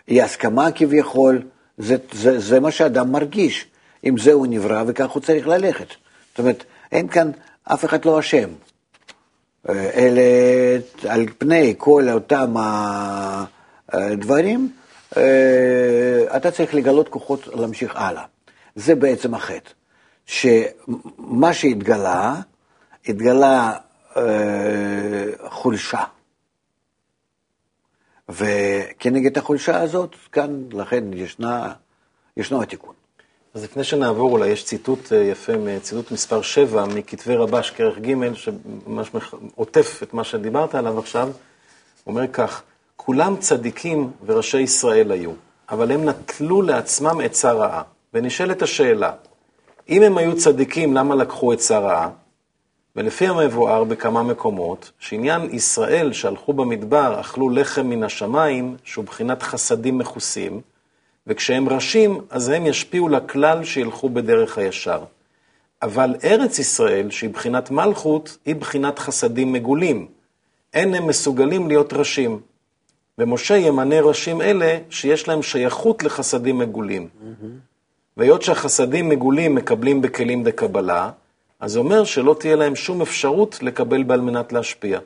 אי 0.09 0.23
הסכמה 0.23 0.71
כביכול, 0.73 1.43
זה, 1.79 1.97
זה, 2.13 2.39
זה 2.39 2.61
מה 2.61 2.71
שאדם 2.71 3.13
מרגיש, 3.13 3.67
עם 4.03 4.19
זה 4.19 4.33
הוא 4.33 4.47
נברא 4.51 4.85
וכך 4.87 5.11
הוא 5.11 5.23
צריך 5.23 5.49
ללכת. 5.49 5.89
זאת 6.31 6.39
אומרת, 6.39 6.65
אין 6.93 7.09
כאן, 7.09 7.31
אף 7.65 7.85
אחד 7.85 8.05
לא 8.05 8.19
אשם. 8.19 8.49
אה, 9.69 9.91
אלה, 9.95 10.23
על 11.09 11.27
פני 11.39 11.75
כל 11.79 12.09
אותם 12.09 12.55
הדברים, 13.89 14.73
אה, 15.17 16.37
אתה 16.37 16.51
צריך 16.51 16.75
לגלות 16.75 17.09
כוחות 17.09 17.47
להמשיך 17.47 17.97
הלאה. 17.97 18.25
זה 18.77 18.95
בעצם 18.95 19.35
החטא. 19.35 19.71
שמה 20.27 21.53
שהתגלה, 21.53 22.35
התגלה 23.07 23.73
אה, 24.17 24.23
חולשה. 25.49 26.03
וכנגד 28.29 29.39
החולשה 29.39 29.81
הזאת, 29.81 30.17
כאן 30.33 30.65
לכן 30.73 31.05
ישנה, 31.13 31.73
ישנו 32.37 32.63
התיקון. 32.63 32.95
אז 33.55 33.65
לפני 33.65 33.85
שנעבור, 33.85 34.33
אולי 34.33 34.49
יש 34.49 34.65
ציטוט 34.65 35.13
אה, 35.13 35.19
יפה, 35.19 35.53
ציטוט 35.83 36.11
מספר 36.11 36.43
7 36.43 36.87
מכתבי 36.87 37.37
רבש, 37.37 37.71
כרך 37.71 37.99
ג', 37.99 38.35
שממש 38.35 39.11
עוטף 39.55 40.01
את 40.03 40.15
מה 40.15 40.25
שדיברת 40.25 40.75
עליו 40.75 40.99
עכשיו, 40.99 41.31
אומר 42.07 42.27
כך, 42.27 42.63
כולם 42.97 43.37
צדיקים 43.37 44.11
וראשי 44.27 44.61
ישראל 44.61 45.13
היו, 45.13 45.31
אבל 45.71 45.93
הם 45.93 46.09
נטלו 46.09 46.63
לעצמם 46.63 47.21
עצה 47.25 47.53
רעה. 47.53 47.83
ונשאלת 48.15 48.63
השאלה, 48.63 49.13
אם 49.89 50.03
הם 50.03 50.19
היו 50.19 50.37
צדיקים, 50.37 50.95
למה 50.95 51.15
לקחו 51.15 51.53
עצה 51.53 51.79
רעה? 51.79 52.11
ולפי 52.99 53.27
המבואר 53.27 53.85
בכמה 53.85 54.23
מקומות, 54.23 54.93
שעניין 54.99 55.49
ישראל 55.53 56.13
שהלכו 56.13 56.53
במדבר, 56.53 57.21
אכלו 57.21 57.51
לחם 57.51 57.87
מן 57.87 58.03
השמיים, 58.03 58.77
שהוא 58.85 59.05
בחינת 59.05 59.43
חסדים 59.43 59.99
מכוסים, 59.99 60.61
וכשהם 61.27 61.69
ראשים, 61.69 62.21
אז 62.31 62.49
הם 62.49 62.67
ישפיעו 62.67 63.09
לכלל 63.09 63.65
שילכו 63.65 64.09
בדרך 64.09 64.59
הישר. 64.59 65.05
אבל 65.83 66.15
ארץ 66.25 66.59
ישראל, 66.59 67.11
שהיא 67.11 67.31
בחינת 67.31 67.71
מלכות, 67.71 68.37
היא 68.47 68.57
בחינת 68.57 68.99
חסדים 68.99 69.53
מגולים. 69.53 70.07
אין 70.75 70.95
הם 70.95 71.07
מסוגלים 71.07 71.69
להיות 71.69 71.93
ראשים. 71.93 72.41
ומשה 73.19 73.57
ימנה 73.57 74.01
ראשים 74.01 74.43
אלה 74.43 74.79
שיש 74.91 75.29
להם 75.29 75.43
שייכות 75.43 76.03
לחסדים 76.03 76.59
מגולים. 76.59 77.09
Mm-hmm. 77.09 77.47
והיות 78.17 78.43
שהחסדים 78.43 79.09
מגולים 79.09 79.55
מקבלים 79.55 80.03
בכלים 80.03 80.43
דקבלה, 80.43 81.11
אז 81.61 81.73
זה 81.73 81.79
אומר 81.79 82.05
שלא 82.05 82.37
תהיה 82.41 82.57
להם 82.57 82.77
שום 82.77 83.03
אפשרות 83.03 83.63
לקבל 83.63 84.03
בעל 84.03 84.21
מנת 84.21 84.53
להשפיע. 84.53 84.99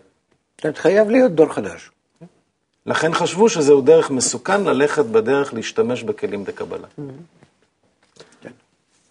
חייב 0.75 1.11
להיות 1.11 1.33
דור 1.33 1.53
חדש. 1.53 1.91
לכן 2.87 3.15
חשבו 3.15 3.49
שזהו 3.49 3.81
דרך 3.81 4.11
מסוכן 4.11 4.65
ללכת 4.65 5.05
בדרך 5.05 5.55
להשתמש 5.55 6.03
בכלים 6.03 6.45
דקבלה. 6.45 6.87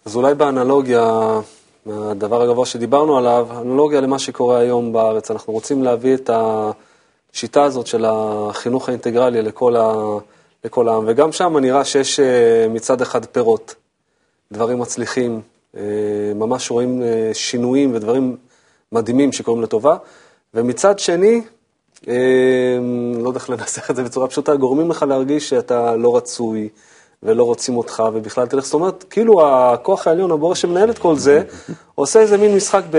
אז 0.05 0.15
אולי 0.15 0.35
באנלוגיה, 0.35 1.39
הדבר 1.85 2.41
הגבוה 2.41 2.65
שדיברנו 2.65 3.17
עליו, 3.17 3.47
אנלוגיה 3.61 4.01
למה 4.01 4.19
שקורה 4.19 4.59
היום 4.59 4.93
בארץ. 4.93 5.31
אנחנו 5.31 5.53
רוצים 5.53 5.83
להביא 5.83 6.15
את 6.15 6.29
השיטה 7.33 7.63
הזאת 7.63 7.87
של 7.87 8.05
החינוך 8.07 8.89
האינטגרלי 8.89 9.41
לכל, 9.41 9.75
ה, 9.75 9.93
לכל 10.63 10.89
העם, 10.89 11.03
וגם 11.07 11.31
שם 11.31 11.57
נראה 11.57 11.85
שיש 11.85 12.19
אה, 12.19 12.67
מצד 12.69 13.01
אחד 13.01 13.25
פירות, 13.25 13.75
דברים 14.51 14.79
מצליחים, 14.79 15.41
ממש 16.35 16.71
רואים 16.71 17.03
אה, 17.03 17.29
שינויים 17.33 17.95
ודברים 17.95 18.37
מדהימים 18.91 19.31
שקורים 19.31 19.61
לטובה, 19.61 19.97
ומצד 20.53 20.99
שני, 20.99 21.41
אמ, 22.07 22.13
לא 23.17 23.27
יודע 23.27 23.39
איך 23.39 23.49
לנסח 23.49 23.91
את 23.91 23.95
זה 23.95 24.03
בצורה 24.03 24.27
פשוטה, 24.27 24.55
גורמים 24.55 24.89
לך 24.89 25.05
להרגיש 25.07 25.49
שאתה 25.49 25.95
לא 25.95 26.15
רצוי, 26.15 26.69
ולא 27.23 27.43
רוצים 27.43 27.77
אותך, 27.77 28.03
ובכלל 28.13 28.47
תלך, 28.47 28.65
זאת 28.65 28.73
אומרת, 28.73 29.05
כאילו 29.09 29.47
הכוח 29.47 30.07
העליון, 30.07 30.31
הבורא 30.31 30.55
שמנהל 30.55 30.89
את 30.89 30.99
כל 30.99 31.15
זה, 31.15 31.43
עושה 31.95 32.19
איזה 32.19 32.37
מין 32.37 32.55
משחק 32.55 32.83
ב, 32.89 32.97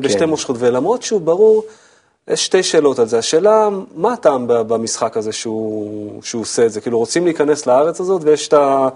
בשתי 0.00 0.18
כן. 0.18 0.28
מושכות, 0.28 0.56
ולמרות 0.58 1.02
שהוא 1.02 1.20
ברור, 1.20 1.64
יש 2.28 2.44
שתי 2.44 2.62
שאלות 2.62 2.98
על 2.98 3.06
זה. 3.06 3.18
השאלה, 3.18 3.68
מה 3.94 4.12
הטעם 4.12 4.44
במשחק 4.48 5.16
הזה 5.16 5.32
שהוא, 5.32 6.22
שהוא 6.22 6.42
עושה 6.42 6.66
את 6.66 6.72
זה? 6.72 6.80
כאילו, 6.80 6.98
רוצים 6.98 7.24
להיכנס 7.24 7.66
לארץ 7.66 8.00
הזאת, 8.00 8.22
ויש 8.24 8.48
את 8.48 8.52
ה, 8.52 8.88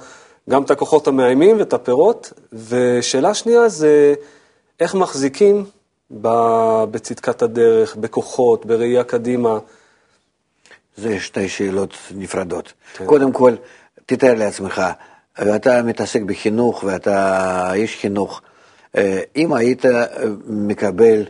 גם 0.51 0.63
את 0.63 0.71
הכוחות 0.71 1.07
המאיימים 1.07 1.59
ואת 1.59 1.73
הפירות, 1.73 2.33
ושאלה 2.53 3.35
שנייה 3.35 3.69
זה, 3.69 4.15
איך 4.81 4.95
מחזיקים 4.95 5.65
ב- 6.21 6.85
בצדקת 6.91 7.43
הדרך, 7.43 7.97
בכוחות, 7.97 8.67
בראייה 8.67 9.05
קדימה. 9.05 9.59
זה 10.97 11.21
שתי 11.21 11.49
שאלות 11.49 11.95
נפרדות. 12.15 12.73
כן. 12.95 13.07
קודם 13.07 13.33
כל, 13.33 13.55
תתאר 14.07 14.35
לעצמך, 14.35 14.83
אתה 15.57 15.83
מתעסק 15.83 16.23
בחינוך 16.23 16.85
ואתה 16.87 17.73
איש 17.75 17.97
חינוך, 17.97 18.43
אה, 18.97 19.21
אם 19.37 19.53
היית 19.53 19.87
אה, 19.87 20.05
מקבל 20.47 21.27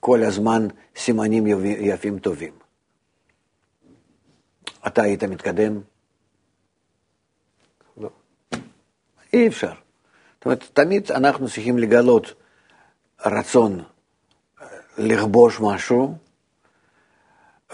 כל 0.00 0.22
הזמן 0.22 0.68
סימנים 0.96 1.46
יפים 1.64 2.18
טובים, 2.18 2.52
אתה 4.86 5.02
היית 5.02 5.24
מתקדם? 5.24 5.80
לא. 7.96 8.08
אי 9.32 9.48
אפשר. 9.48 9.72
זאת 10.38 10.44
אומרת, 10.44 10.64
תמיד 10.72 11.12
אנחנו 11.12 11.46
צריכים 11.46 11.78
לגלות 11.78 12.34
רצון 13.26 13.80
אה, 13.80 14.66
לכבוש 14.98 15.60
משהו, 15.60 16.14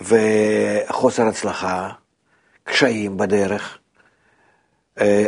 וחוסר 0.01 1.27
הצלחה, 1.27 1.91
קשיים 2.65 3.17
בדרך, 3.17 3.79
אה, 5.01 5.27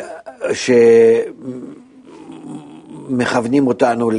שמכוונים 3.09 3.67
אותנו 3.67 4.11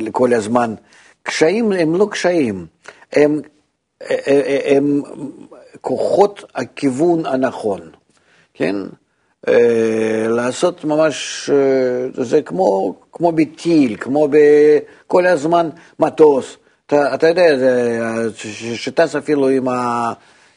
לכל 0.00 0.32
הזמן. 0.32 0.74
קשיים 1.22 1.72
הם 1.72 1.96
לא 1.96 2.08
קשיים, 2.10 2.66
הם, 3.12 3.40
הם, 4.00 4.40
הם 4.64 5.02
כוחות 5.80 6.44
הכיוון 6.54 7.26
הנכון, 7.26 7.90
כן? 8.54 8.76
אה, 9.48 10.28
לעשות 10.28 10.84
ממש, 10.84 11.50
אה, 11.52 12.24
זה 12.24 12.42
כמו, 12.42 12.94
כמו 13.12 13.32
בטיל, 13.32 13.96
כמו 14.00 14.28
בכל 14.30 15.26
הזמן 15.26 15.68
מטוס. 15.98 16.56
אתה, 16.86 17.14
אתה 17.14 17.28
יודע, 17.28 17.56
שטס 18.74 19.16
אפילו 19.16 19.48
עם 19.48 19.68
ה... 19.68 20.12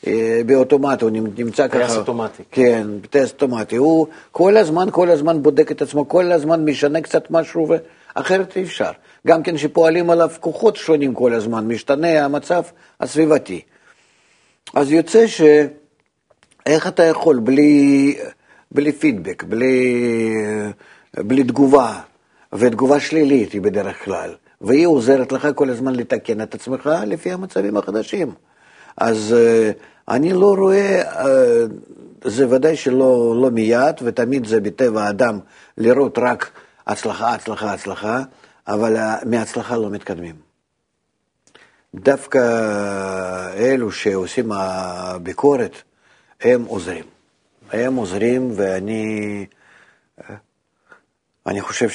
אה, 0.08 0.42
באוטומט, 0.46 1.02
הוא 1.02 1.10
נמצא 1.38 1.68
ככה. 1.68 1.78
טייס 1.80 1.98
אוטומטי. 1.98 2.44
כן, 2.52 2.88
טייס 3.10 3.32
אוטומטי. 3.32 3.76
הוא 3.76 4.08
כל 4.32 4.58
הזמן, 4.58 4.88
כל 4.92 5.10
הזמן 5.10 5.42
בודק 5.42 5.72
את 5.72 5.82
עצמו, 5.82 6.08
כל 6.08 6.32
הזמן 6.32 6.66
משנה 6.66 7.02
קצת 7.02 7.32
משהו, 7.32 7.68
אחרת 8.14 8.56
אי 8.56 8.64
אפשר. 8.64 8.92
גם 9.28 9.44
כן 9.44 9.58
שפועלים 9.58 10.10
עליו 10.10 10.30
כוחות 10.40 10.76
שונים 10.76 11.14
כל 11.14 11.34
הזמן, 11.34 11.68
משתנה 11.68 12.26
המצב 12.26 12.64
הסביבתי. 13.00 13.62
אז 14.74 14.92
יוצא 14.92 15.28
ש... 15.28 15.42
איך 16.66 16.88
אתה 16.88 17.04
יכול 17.04 17.40
בלי, 17.40 18.16
בלי 18.72 18.92
פידבק, 18.92 19.44
בלי, 19.44 20.04
בלי 21.18 21.44
תגובה, 21.44 22.00
ותגובה 22.54 23.00
שלילית 23.00 23.52
היא 23.52 23.62
בדרך 23.62 24.06
כלל, 24.06 24.36
והיא 24.62 24.88
עוזרת 24.88 25.32
לך 25.32 25.48
כל 25.56 25.70
הזמן 25.70 25.96
לתקן 25.96 26.42
את 26.42 26.56
עצמך 26.56 26.90
לפי 27.06 27.32
המצבים 27.32 27.78
החדשים. 27.78 28.32
אז 28.98 29.36
אה, 29.38 29.72
אני 30.10 30.34
לא 30.34 30.56
רואה, 30.58 31.02
אה, 31.02 31.66
זה 32.24 32.50
ודאי 32.50 32.76
שלא 32.76 33.36
לא 33.42 33.52
מיד, 33.52 33.96
ותמיד 34.02 34.46
זה 34.46 34.60
בטבע 34.60 35.04
האדם 35.04 35.40
לראות 35.78 36.18
רק 36.18 36.52
הצלחה, 36.88 37.34
הצלחה, 37.34 37.74
הצלחה, 37.74 38.22
אבל 38.68 38.98
אה, 38.98 39.16
מהצלחה 39.26 39.78
לא 39.78 39.90
מתקדמים. 39.90 40.36
דווקא 41.96 42.40
אלו 43.58 43.92
שעושים 43.92 44.52
הביקורת, 44.52 45.76
הם 46.42 46.66
עוזרים. 46.66 47.17
הם 47.72 47.96
עוזרים, 47.96 48.52
ואני 48.56 49.46
אני 51.48 51.62
חושב 51.62 51.88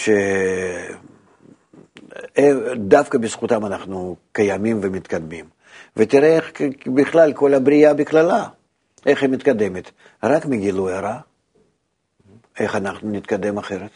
שדווקא 2.35 3.19
בזכותם 3.19 3.67
אנחנו 3.67 4.17
קיימים 4.33 4.81
ומתקדמים. 4.83 5.45
ותראה 5.97 6.37
איך 6.37 6.53
בכלל 6.87 7.33
כל 7.33 7.55
הבריאה 7.55 7.95
בכללה, 7.95 8.49
איך 9.07 9.23
היא 9.23 9.31
מתקדמת. 9.31 9.91
רק 10.23 10.47
מגילוי 10.47 10.93
הרע, 10.93 11.19
איך 12.59 12.77
אנחנו 12.77 13.11
נתקדם 13.11 13.59
אחרת? 13.59 13.91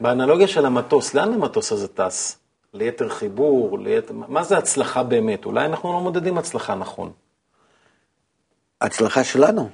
באנלוגיה 0.00 0.48
של 0.48 0.66
המטוס, 0.66 1.14
לאן 1.14 1.32
המטוס 1.32 1.72
הזה 1.72 1.88
טס? 1.88 2.38
ליתר 2.74 3.08
חיבור, 3.08 3.78
ליתר... 3.78 4.14
מה 4.14 4.44
זה 4.44 4.58
הצלחה 4.58 5.02
באמת? 5.02 5.44
אולי 5.44 5.64
אנחנו 5.66 5.92
לא 5.92 6.00
מודדים 6.00 6.38
הצלחה 6.38 6.74
נכון. 6.74 7.12
הצלחה 8.80 9.24
שלנו. 9.24 9.68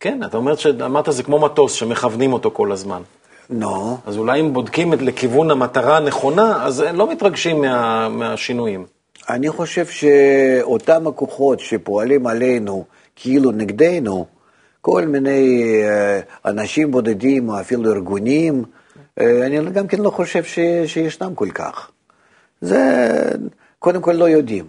כן, 0.00 0.22
אתה 0.24 0.36
אומר 0.36 0.56
שאמרת 0.56 1.08
זה 1.10 1.22
כמו 1.22 1.38
מטוס 1.38 1.72
שמכוונים 1.72 2.32
אותו 2.32 2.50
כל 2.50 2.72
הזמן. 2.72 3.02
נו, 3.50 3.98
אז 4.06 4.18
אולי 4.18 4.40
אם 4.40 4.52
בודקים 4.52 4.92
את 4.92 5.02
לכיוון 5.02 5.50
המטרה 5.50 5.96
הנכונה, 5.96 6.66
אז 6.66 6.80
לא 6.80 7.10
מתרגשים 7.12 7.60
מה, 7.60 8.08
מהשינויים. 8.08 8.86
אני 9.28 9.48
חושב 9.48 9.86
שאותם 9.86 11.06
הכוחות 11.06 11.60
שפועלים 11.60 12.26
עלינו 12.26 12.84
כאילו 13.16 13.50
נגדנו, 13.50 14.26
כל 14.80 15.06
מיני 15.06 15.72
אה, 15.84 16.20
אנשים 16.44 16.90
בודדים 16.90 17.48
או 17.48 17.60
אפילו 17.60 17.92
ארגונים, 17.92 18.64
אה, 19.20 19.46
אני 19.46 19.70
גם 19.70 19.86
כן 19.86 19.98
לא 19.98 20.10
חושב 20.10 20.44
ש, 20.44 20.58
שישנם 20.86 21.34
כל 21.34 21.50
כך. 21.50 21.90
זה 22.60 23.04
קודם 23.78 24.02
כל 24.02 24.12
לא 24.12 24.28
יודעים, 24.28 24.64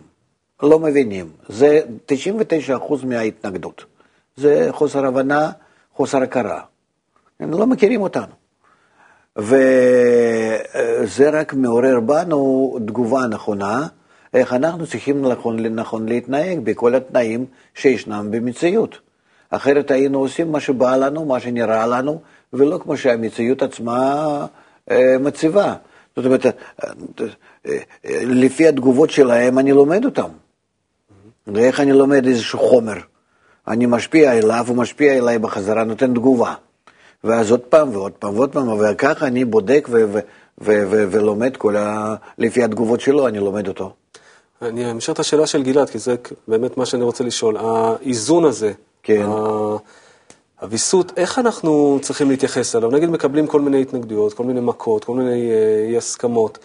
לא 0.63 0.79
מבינים. 0.79 1.29
זה 1.49 1.79
99% 2.11 3.05
מההתנגדות. 3.05 3.98
זה 4.39 4.67
חוסר 4.71 5.05
הבנה, 5.05 5.51
חוסר 5.93 6.21
הכרה. 6.21 6.61
הם 7.39 7.51
לא 7.51 7.67
מכירים 7.67 8.01
אותנו. 8.01 8.33
וזה 9.37 11.29
רק 11.29 11.53
מעורר 11.53 11.99
בנו 11.99 12.77
תגובה 12.85 13.27
נכונה, 13.27 13.87
איך 14.33 14.53
אנחנו 14.53 14.87
צריכים 14.87 15.25
נכון, 15.25 15.59
נכון 15.65 16.09
להתנהג 16.09 16.59
בכל 16.59 16.95
התנאים 16.95 17.45
שישנם 17.73 18.27
במציאות. 18.31 18.99
אחרת 19.49 19.91
היינו 19.91 20.19
עושים 20.19 20.51
מה 20.51 20.59
שבא 20.59 20.95
לנו, 20.95 21.25
מה 21.25 21.39
שנראה 21.39 21.87
לנו, 21.87 22.21
ולא 22.53 22.77
כמו 22.77 22.97
שהמציאות 22.97 23.61
עצמה 23.61 24.45
אה, 24.91 25.17
מציבה. 25.19 25.75
זאת 26.15 26.25
אומרת, 26.25 26.45
אה, 26.45 26.51
אה, 27.65 27.79
לפי 28.23 28.67
התגובות 28.67 29.09
שלהם 29.09 29.59
אני 29.59 29.71
לומד 29.71 30.05
אותם. 30.05 30.29
ואיך 31.47 31.79
אני 31.79 31.91
לומד 31.91 32.27
איזשהו 32.27 32.59
חומר? 32.59 32.97
אני 33.69 33.85
משפיע 33.85 34.37
אליו, 34.37 34.65
הוא 34.67 34.75
משפיע 34.77 35.13
אליי 35.17 35.39
בחזרה, 35.39 35.83
נותן 35.83 36.13
תגובה. 36.13 36.53
ואז 37.23 37.51
עוד 37.51 37.59
פעם 37.59 37.95
ועוד 37.95 38.11
פעם 38.11 38.35
ועוד 38.37 38.51
פעם, 38.51 38.67
וככה 38.67 39.27
אני 39.27 39.45
בודק 39.45 39.87
ו- 39.91 40.05
ו- 40.11 40.19
ו- 40.61 40.83
ו- 40.89 41.05
ולומד 41.11 41.57
כל 41.57 41.75
ה... 41.75 42.15
לפי 42.37 42.63
התגובות 42.63 43.01
שלו, 43.01 43.27
אני 43.27 43.39
לומד 43.39 43.67
אותו. 43.67 43.91
אני 44.61 44.91
אמשיך 44.91 45.13
את 45.13 45.19
השאלה 45.19 45.47
של 45.47 45.63
גלעד, 45.63 45.89
כי 45.89 45.99
זה 45.99 46.15
באמת 46.47 46.77
מה 46.77 46.85
שאני 46.85 47.03
רוצה 47.03 47.23
לשאול. 47.23 47.57
האיזון 47.57 48.45
הזה, 48.45 48.71
כן. 49.03 49.25
ה- 49.29 49.77
הוויסות, 50.61 51.11
איך 51.17 51.39
אנחנו 51.39 51.99
צריכים 52.01 52.29
להתייחס 52.29 52.75
אליו? 52.75 52.91
נגיד 52.91 53.09
מקבלים 53.09 53.47
כל 53.47 53.61
מיני 53.61 53.81
התנגדויות, 53.81 54.33
כל 54.33 54.43
מיני 54.43 54.59
מכות, 54.61 55.03
כל 55.03 55.13
מיני 55.13 55.51
אה, 55.51 55.85
אי 55.89 55.97
הסכמות. 55.97 56.57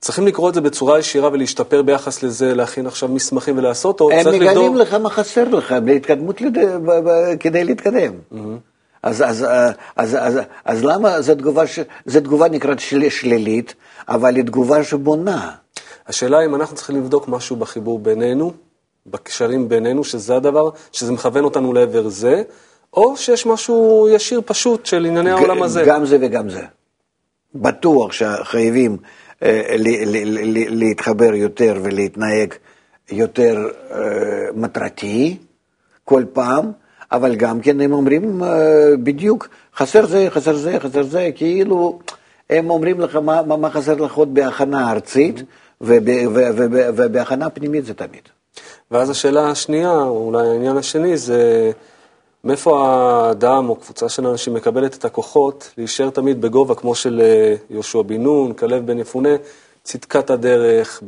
צריכים 0.00 0.26
לקרוא 0.26 0.48
את 0.48 0.54
זה 0.54 0.60
בצורה 0.60 0.98
ישירה 0.98 1.28
ולהשתפר 1.32 1.82
ביחס 1.82 2.22
לזה, 2.22 2.54
להכין 2.54 2.86
עכשיו 2.86 3.08
מסמכים 3.08 3.58
ולעשות, 3.58 4.00
או 4.00 4.10
הם 4.10 4.22
צריך 4.22 4.34
מגלים 4.34 4.56
לבדוק... 4.56 4.76
לך 4.76 4.94
מה 4.94 5.10
חסר 5.10 5.48
לך 5.48 5.74
להתקדמות 5.86 6.40
לד... 6.40 6.58
כדי 7.40 7.64
להתקדם. 7.64 8.12
אז, 9.02 9.22
אז, 9.22 9.46
אז, 9.48 9.74
אז, 9.96 10.16
אז, 10.20 10.38
אז 10.64 10.84
למה 10.84 11.20
זו 11.22 11.34
תגובה, 11.34 11.66
ש... 11.66 11.78
זו 12.06 12.20
תגובה 12.20 12.48
נקראת 12.48 12.80
של... 12.80 13.08
שלילית, 13.08 13.74
אבל 14.08 14.36
היא 14.36 14.44
תגובה 14.44 14.84
שבונה. 14.84 15.50
השאלה 16.06 16.44
אם 16.44 16.54
אנחנו 16.54 16.76
צריכים 16.76 16.96
לבדוק 16.96 17.28
משהו 17.28 17.56
בחיבור 17.56 17.98
בינינו, 17.98 18.52
בקשרים 19.06 19.68
בינינו, 19.68 20.04
שזה 20.04 20.36
הדבר, 20.36 20.70
שזה 20.92 21.12
מכוון 21.12 21.44
אותנו 21.44 21.72
לעבר 21.72 22.08
זה, 22.08 22.42
או 22.94 23.16
שיש 23.16 23.46
משהו 23.46 24.08
ישיר 24.10 24.40
פשוט 24.46 24.86
של 24.86 25.04
ענייני 25.04 25.30
העולם 25.30 25.62
הזה. 25.62 25.82
גם 25.86 26.06
זה 26.06 26.18
וגם 26.20 26.50
זה. 26.50 26.62
בטוח 27.54 28.12
שחייבים 28.12 28.92
אה, 28.92 29.08
להתחבר 30.70 31.34
יותר 31.34 31.78
ולהתנהג 31.82 32.54
יותר 33.10 33.68
אה, 33.90 33.98
מטרתי 34.54 35.36
כל 36.04 36.24
פעם, 36.32 36.72
אבל 37.12 37.34
גם 37.34 37.60
כן 37.60 37.80
הם 37.80 37.92
אומרים 37.92 38.42
אה, 38.42 38.96
בדיוק, 39.02 39.48
חסר 39.76 40.06
זה, 40.06 40.26
חסר 40.30 40.56
זה, 40.56 40.80
חסר 40.80 41.02
זה, 41.02 41.30
כאילו 41.34 41.98
הם 42.50 42.70
אומרים 42.70 43.00
לך 43.00 43.16
מה, 43.16 43.42
מה, 43.42 43.70
חסר 43.70 43.94
לך 43.94 44.14
עוד 44.14 44.34
בהכנה 44.34 44.90
ארצית, 44.90 45.42
וב, 45.80 46.08
וב, 46.08 46.36
וב, 46.56 46.74
ובהכנה 46.96 47.50
פנימית 47.50 47.84
זה 47.84 47.94
תמיד. 47.94 48.22
ואז 48.90 49.10
השאלה 49.10 49.50
השנייה, 49.50 49.92
או 49.92 50.26
אולי 50.26 50.48
העניין 50.48 50.76
השני, 50.76 51.16
זה 51.16 51.70
מאיפה 52.44 52.88
האדם 52.88 53.68
או 53.68 53.76
קבוצה 53.76 54.08
של 54.08 54.26
אנשים 54.26 54.54
מקבלת 54.54 54.94
את 54.94 55.04
הכוחות 55.04 55.72
להישאר 55.78 56.10
תמיד 56.10 56.40
בגובה, 56.40 56.74
כמו 56.74 56.94
של 56.94 57.20
אה, 57.24 57.54
יהושע 57.70 58.02
בן 58.02 58.22
נון, 58.22 58.52
כלב 58.52 58.86
בן 58.86 58.98
יפונה, 58.98 59.28
צדקת 59.82 60.30
הדרך, 60.30 61.02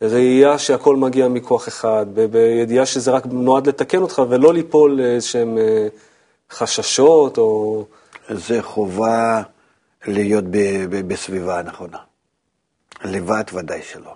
בראייה 0.00 0.58
שהכל 0.58 0.96
מגיע 0.96 1.28
מכוח 1.28 1.68
אחד, 1.68 2.06
בידיעה 2.30 2.86
שזה 2.86 3.10
רק 3.10 3.26
נועד 3.26 3.68
לתקן 3.68 4.02
אותך 4.02 4.22
ולא 4.28 4.54
ליפול 4.54 4.92
לאיזשהם 5.00 5.58
אה, 5.58 5.86
חששות 6.50 7.38
או... 7.38 7.84
זה 8.28 8.62
חובה 8.62 9.42
להיות 10.06 10.44
בסביבה 11.06 11.58
הנכונה. 11.58 11.98
לבד 13.04 13.44
ודאי 13.52 13.82
שלא. 13.82 14.14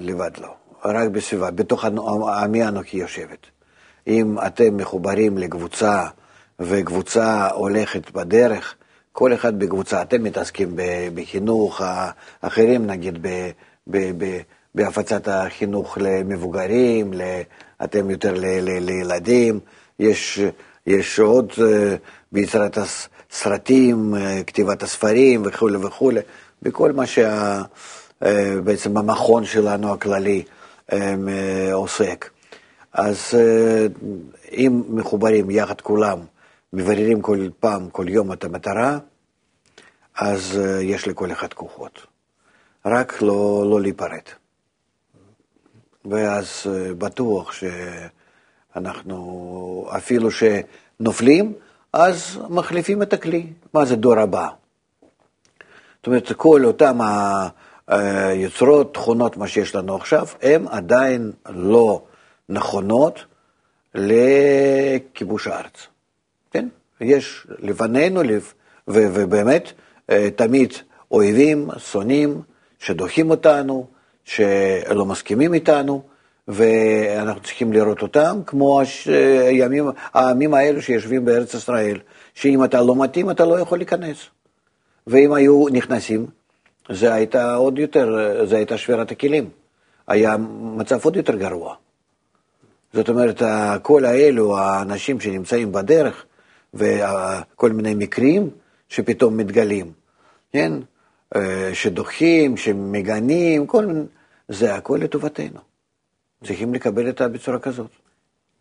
לבד 0.00 0.30
לא. 0.38 0.54
רק 0.84 1.08
בסביבה, 1.08 1.50
בתוך 1.50 1.84
עמי 2.42 2.64
אנוכי 2.64 2.96
יושבת. 2.96 3.46
אם 4.06 4.36
אתם 4.46 4.76
מחוברים 4.76 5.38
לקבוצה 5.38 6.06
וקבוצה 6.60 7.48
הולכת 7.48 8.10
בדרך, 8.10 8.74
כל 9.12 9.34
אחד 9.34 9.58
בקבוצה, 9.58 10.02
אתם 10.02 10.22
מתעסקים 10.22 10.76
בחינוך, 11.14 11.80
האחרים 12.42 12.86
נגיד 12.86 13.18
ב- 13.22 13.50
ב- 13.86 14.24
ב- 14.24 14.40
בהפצת 14.74 15.28
החינוך 15.28 15.98
למבוגרים, 16.00 17.12
אתם 17.84 18.10
יותר 18.10 18.34
ל- 18.34 18.60
ל- 18.60 18.84
לילדים, 18.84 19.60
יש, 19.98 20.40
יש 20.86 21.18
עוד 21.20 21.52
אה, 21.62 21.96
ביצירת 22.32 22.78
הסרטים, 22.78 24.14
אה, 24.14 24.40
כתיבת 24.46 24.82
הספרים 24.82 25.42
וכולי 25.44 25.76
וכולי, 25.76 26.20
בכל 26.62 26.92
מה 26.92 27.04
שבעצם 28.20 28.96
המכון 28.96 29.44
שלנו 29.44 29.92
הכללי 29.92 30.42
אה, 30.46 30.59
עוסק. 31.72 32.30
אז 32.92 33.34
אה, 33.34 33.86
אם 34.52 34.82
מחוברים 34.88 35.50
יחד 35.50 35.80
כולם, 35.80 36.18
מבררים 36.72 37.22
כל 37.22 37.48
פעם, 37.60 37.90
כל 37.90 38.08
יום 38.08 38.32
את 38.32 38.44
המטרה, 38.44 38.98
אז 40.14 40.58
אה, 40.60 40.82
יש 40.82 41.08
לכל 41.08 41.32
אחד 41.32 41.52
כוחות. 41.52 42.06
רק 42.86 43.22
לא, 43.22 43.64
לא 43.70 43.80
להיפרד. 43.80 44.22
ואז 46.04 46.48
אה, 46.66 46.94
בטוח 46.94 47.52
שאנחנו, 48.72 49.88
אפילו 49.96 50.28
שנופלים, 50.30 51.52
אז 51.92 52.40
מחליפים 52.48 53.02
את 53.02 53.12
הכלי. 53.12 53.46
מה 53.74 53.84
זה 53.84 53.96
דור 53.96 54.18
הבא? 54.18 54.48
זאת 55.96 56.06
אומרת, 56.06 56.32
כל 56.32 56.64
אותם 56.64 56.98
היוצרות, 57.90 58.94
תכונות, 58.94 59.36
מה 59.36 59.48
שיש 59.48 59.74
לנו 59.74 59.96
עכשיו, 59.96 60.26
הן 60.42 60.66
עדיין 60.68 61.32
לא 61.48 62.02
נכונות 62.48 63.24
לכיבוש 63.94 65.46
הארץ. 65.46 65.86
כן? 66.50 66.68
יש 67.00 67.46
לפנינו, 67.58 68.22
לפ... 68.22 68.54
ו- 68.88 69.08
ובאמת, 69.14 69.72
אה, 70.10 70.28
תמיד 70.36 70.72
אויבים, 71.10 71.68
שונאים, 71.78 72.42
שדוחים 72.78 73.30
אותנו, 73.30 73.86
שלא 74.24 75.04
מסכימים 75.06 75.54
איתנו, 75.54 76.02
ואנחנו 76.48 77.42
צריכים 77.42 77.72
לראות 77.72 78.02
אותם 78.02 78.40
כמו 78.46 78.80
הימים, 79.46 79.90
העמים 80.14 80.54
האלו 80.54 80.82
שיושבים 80.82 81.24
בארץ 81.24 81.54
ישראל, 81.54 81.98
שאם 82.34 82.64
אתה 82.64 82.82
לא 82.82 82.96
מתאים, 82.96 83.30
אתה 83.30 83.44
לא 83.44 83.60
יכול 83.60 83.78
להיכנס. 83.78 84.16
ואם 85.06 85.32
היו 85.32 85.64
נכנסים, 85.72 86.26
זה 86.90 87.14
הייתה 87.14 87.54
עוד 87.54 87.78
יותר, 87.78 88.08
זה 88.44 88.56
הייתה 88.56 88.78
שבירת 88.78 89.10
הכלים. 89.10 89.50
היה 90.08 90.36
מצב 90.60 91.04
עוד 91.04 91.16
יותר 91.16 91.36
גרוע. 91.36 91.74
זאת 92.92 93.08
אומרת, 93.08 93.42
כל 93.82 94.04
האלו, 94.04 94.58
האנשים 94.58 95.20
שנמצאים 95.20 95.72
בדרך, 95.72 96.24
וכל 96.74 97.72
מיני 97.72 97.94
מקרים 97.94 98.50
שפתאום 98.88 99.36
מתגלים, 99.36 99.92
כן? 100.52 100.72
אה, 101.36 101.70
שדוחים, 101.74 102.56
שמגנים, 102.56 103.66
כל 103.66 103.86
מיני, 103.86 104.04
זה 104.48 104.74
הכל 104.74 104.98
לטובתנו. 105.02 105.60
צריכים 106.44 106.74
לקבל 106.74 107.08
את 107.08 107.18
זה 107.18 107.28
בצורה 107.28 107.58
כזאת. 107.58 107.90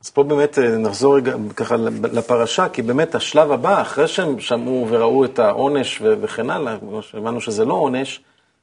אז 0.03 0.09
פה 0.09 0.23
באמת 0.23 0.59
אה, 0.59 0.77
נחזור 0.77 1.15
רגע 1.15 1.35
ככה 1.55 1.75
לפרשה, 2.13 2.69
כי 2.69 2.81
באמת 2.81 3.15
השלב 3.15 3.51
הבא, 3.51 3.81
אחרי 3.81 4.07
שהם 4.07 4.39
שמעו 4.39 4.87
וראו 4.89 5.25
את 5.25 5.39
העונש 5.39 6.01
וכן 6.01 6.49
הלאה, 6.49 6.77
כמו 6.79 7.01
שהבנו 7.01 7.41
שזה 7.41 7.65
לא 7.65 7.73
עונש, 7.73 8.21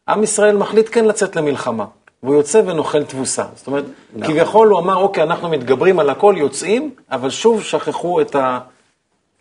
עם 0.08 0.22
ישראל 0.22 0.56
מחליט 0.56 0.88
כן 0.92 1.04
לצאת 1.04 1.36
למלחמה, 1.36 1.84
והוא 2.22 2.34
יוצא 2.34 2.62
ונוחל 2.66 3.04
תבוסה. 3.04 3.44
זאת 3.54 3.66
אומרת, 3.66 3.84
נכון. 4.16 4.34
כביכול 4.34 4.68
הוא 4.68 4.78
אמר, 4.78 4.96
אוקיי, 4.96 5.22
אנחנו 5.22 5.48
מתגברים 5.48 5.98
על 5.98 6.10
הכל, 6.10 6.34
יוצאים, 6.38 6.94
אבל 7.10 7.30
שוב 7.30 7.62
שכחו 7.62 8.20
את 8.20 8.34
ה... 8.34 8.58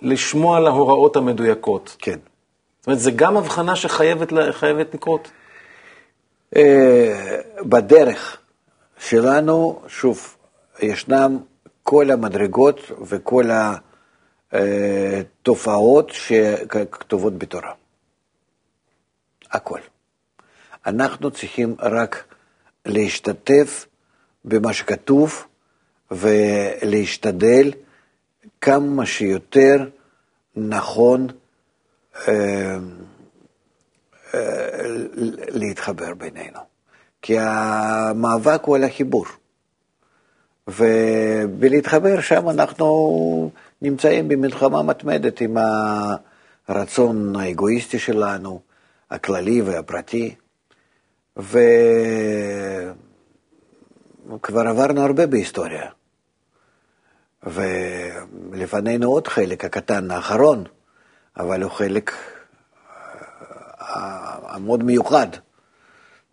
לשמוע 0.02 0.60
להוראות 0.60 1.16
המדויקות. 1.16 1.96
כן. 2.00 2.20
זאת 2.80 2.88
אומרת, 2.88 3.00
זה 3.00 3.12
גם 3.12 3.38
הבחנה 3.38 3.76
שחייבת 3.76 4.94
לקרות. 4.94 5.32
אה, 6.56 7.40
בדרך 7.62 8.38
שלנו, 9.00 9.82
שוב, 9.88 10.36
ישנם 10.82 11.38
כל 11.88 12.12
המדרגות 12.12 12.80
וכל 13.02 13.44
התופעות 14.52 16.10
שכתובות 16.10 17.38
בתורה. 17.38 17.74
הכל. 19.52 19.80
אנחנו 20.86 21.32
צריכים 21.32 21.76
רק 21.80 22.34
להשתתף 22.86 23.86
במה 24.46 24.74
שכתוב 24.74 25.46
ולהשתדל 26.12 27.72
כמה 28.62 29.06
שיותר 29.06 29.90
נכון 30.56 31.28
אה, 32.28 32.78
להתחבר 35.48 36.14
בינינו. 36.14 36.60
כי 37.22 37.36
המאבק 37.40 38.62
הוא 38.64 38.76
על 38.76 38.84
החיבור. 38.84 39.26
ובלהתחבר 40.68 42.22
שם 42.22 42.50
אנחנו 42.50 43.52
נמצאים 43.82 44.28
במלחמה 44.28 44.84
מתמדת 44.84 45.42
עם 45.42 45.58
הרצון 46.68 47.36
האגואיסטי 47.36 48.00
שלנו, 48.00 48.60
הכללי 49.12 49.62
והפרטי. 49.62 50.36
וכבר 51.38 51.54
עברנו 54.68 55.02
הרבה 55.02 55.28
בהיסטוריה. 55.28 55.90
ולפנינו 57.44 59.12
עוד 59.12 59.28
חלק, 59.28 59.66
הקטן 59.66 60.12
האחרון, 60.12 60.64
אבל 61.38 61.64
הוא 61.64 61.72
חלק 61.72 62.12
אה, 63.82 64.60
מאוד 64.60 64.84
מיוחד, 64.84 65.28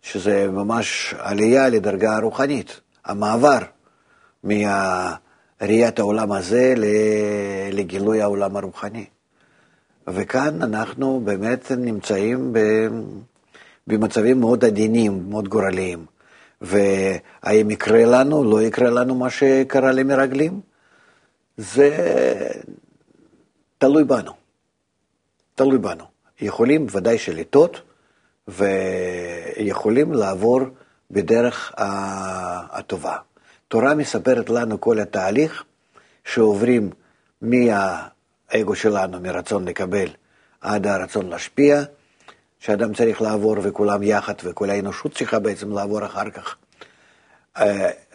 שזה 0.01 0.47
ממש 0.51 1.15
עלייה 1.19 1.69
לדרגה 1.69 2.15
הרוחנית, 2.15 2.79
המעבר 3.05 3.59
מראיית 4.43 5.99
העולם 5.99 6.31
הזה 6.31 6.73
לגילוי 7.71 8.21
העולם 8.21 8.57
הרוחני. 8.57 9.05
וכאן 10.07 10.61
אנחנו 10.61 11.21
באמת 11.23 11.71
נמצאים 11.71 12.53
במצבים 13.87 14.39
מאוד 14.39 14.65
עדינים, 14.65 15.29
מאוד 15.29 15.47
גורליים. 15.47 16.05
והאם 16.61 17.71
יקרה 17.71 18.05
לנו, 18.05 18.43
לא 18.43 18.61
יקרה 18.61 18.89
לנו 18.89 19.15
מה 19.15 19.29
שקרה 19.29 19.91
למרגלים? 19.91 20.61
זה 21.57 21.89
תלוי 23.77 24.03
בנו. 24.03 24.31
תלוי 25.55 25.77
בנו. 25.77 26.03
יכולים 26.41 26.85
ודאי 26.91 27.17
שלטעות, 27.17 27.81
ויכולים 28.47 30.13
לעבור 30.13 30.59
בדרך 31.11 31.73
הטובה. 32.71 33.17
תורה 33.73 33.95
מספרת 33.95 34.49
לנו 34.49 34.81
כל 34.81 34.99
התהליך 34.99 35.63
שעוברים 36.25 36.89
מהאגו 37.41 38.75
שלנו, 38.75 39.19
מרצון 39.19 39.65
לקבל, 39.67 40.07
עד 40.61 40.87
הרצון 40.87 41.29
להשפיע, 41.29 41.83
שאדם 42.59 42.93
צריך 42.93 43.21
לעבור 43.21 43.55
וכולם 43.61 44.03
יחד, 44.03 44.33
וכל 44.43 44.69
האנושות 44.69 45.15
צריכה 45.15 45.39
בעצם 45.39 45.71
לעבור 45.71 46.05
אחר 46.05 46.29
כך. 46.29 46.55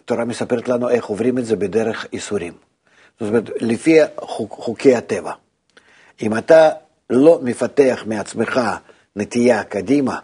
תורה 0.05 0.25
מספרת 0.25 0.67
לנו 0.67 0.89
איך 0.89 1.05
עוברים 1.05 1.37
את 1.37 1.45
זה 1.45 1.55
בדרך 1.55 2.05
איסורים. 2.13 2.53
זאת 3.19 3.29
אומרת, 3.29 3.49
לפי 3.61 3.99
חוק, 4.17 4.51
חוקי 4.51 4.95
הטבע. 4.95 5.31
אם 6.21 6.37
אתה 6.37 6.69
לא 7.09 7.39
מפתח 7.43 8.03
מעצמך 8.05 8.61
נטייה 9.15 9.63
קדימה, 9.63 10.19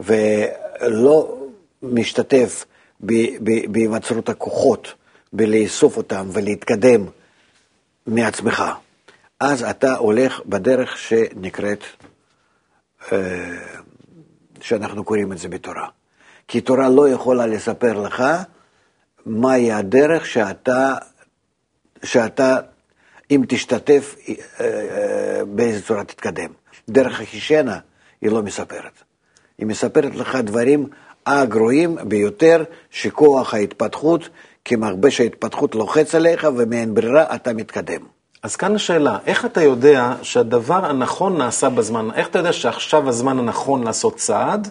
ולא 0.00 1.38
משתתף 1.82 2.64
בהיווצרות 3.00 4.28
הכוחות, 4.28 4.94
בלאסוף 5.32 5.96
אותם 5.96 6.28
ולהתקדם 6.32 7.04
מעצמך, 8.06 8.62
אז 9.40 9.62
אתה 9.62 9.96
הולך 9.96 10.40
בדרך 10.46 10.98
שנקראת, 10.98 11.84
שאנחנו 14.60 15.04
קוראים 15.04 15.32
את 15.32 15.38
זה 15.38 15.48
בתורה. 15.48 15.88
כי 16.48 16.60
תורה 16.60 16.88
לא 16.88 17.08
יכולה 17.08 17.46
לספר 17.46 18.00
לך 18.00 18.24
מהי 19.26 19.72
הדרך 19.72 20.26
שאתה, 20.26 20.94
שאתה 22.02 22.56
אם 23.30 23.44
תשתתף, 23.48 24.16
אה, 24.28 24.34
אה, 24.60 25.44
באיזה 25.44 25.82
צורה 25.82 26.04
תתקדם. 26.04 26.50
דרך 26.88 27.20
החישנה 27.20 27.78
היא 28.20 28.30
לא 28.30 28.42
מספרת. 28.42 29.02
היא 29.58 29.66
מספרת 29.66 30.14
לך 30.14 30.36
דברים 30.36 30.86
הגרועים 31.28 31.96
ביותר, 32.04 32.64
שכוח 32.90 33.54
ההתפתחות, 33.54 34.28
כמכבש 34.64 35.20
ההתפתחות 35.20 35.74
לוחץ 35.74 36.14
עליך, 36.14 36.46
ומאין 36.56 36.94
ברירה 36.94 37.34
אתה 37.34 37.52
מתקדם. 37.52 38.00
אז 38.42 38.56
כאן 38.56 38.74
השאלה, 38.74 39.18
איך 39.26 39.44
אתה 39.44 39.62
יודע 39.62 40.12
שהדבר 40.22 40.86
הנכון 40.86 41.38
נעשה 41.38 41.68
בזמן, 41.68 42.08
איך 42.14 42.28
אתה 42.28 42.38
יודע 42.38 42.52
שעכשיו 42.52 43.08
הזמן 43.08 43.38
הנכון 43.38 43.84
לעשות 43.84 44.16
צעד, 44.16 44.68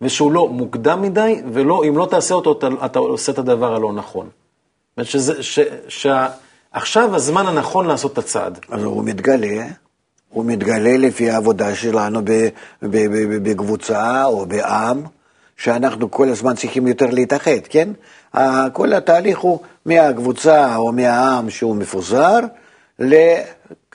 ושהוא 0.00 0.32
לא 0.32 0.48
מוקדם 0.48 1.02
מדי, 1.02 1.42
ואם 1.52 1.96
לא 1.96 2.06
תעשה 2.10 2.34
אותו, 2.34 2.52
אתה, 2.52 2.68
אתה 2.84 2.98
עושה 2.98 3.32
את 3.32 3.38
הדבר 3.38 3.74
הלא 3.74 3.92
נכון. 3.92 4.26
זאת 4.26 4.96
אומרת 4.96 5.08
שזה, 5.08 5.42
ש, 5.42 5.58
שעכשיו 5.88 7.16
הזמן 7.16 7.46
הנכון 7.46 7.86
לעשות 7.86 8.12
את 8.12 8.18
הצעד. 8.18 8.58
אז 8.70 8.82
הוא 8.82 9.04
מתגלה, 9.04 9.66
הוא 10.28 10.44
מתגלה 10.44 10.96
לפי 10.96 11.30
העבודה 11.30 11.74
שלנו 11.74 12.20
בקבוצה 13.42 14.24
או 14.24 14.46
בעם, 14.46 15.02
שאנחנו 15.60 16.10
כל 16.10 16.28
הזמן 16.28 16.54
צריכים 16.54 16.86
יותר 16.86 17.06
להתאחד, 17.10 17.60
כן? 17.68 17.88
כל 18.72 18.92
התהליך 18.92 19.38
הוא 19.38 19.58
מהקבוצה 19.86 20.76
או 20.76 20.92
מהעם 20.92 21.50
שהוא 21.50 21.76
מפוזר, 21.76 22.38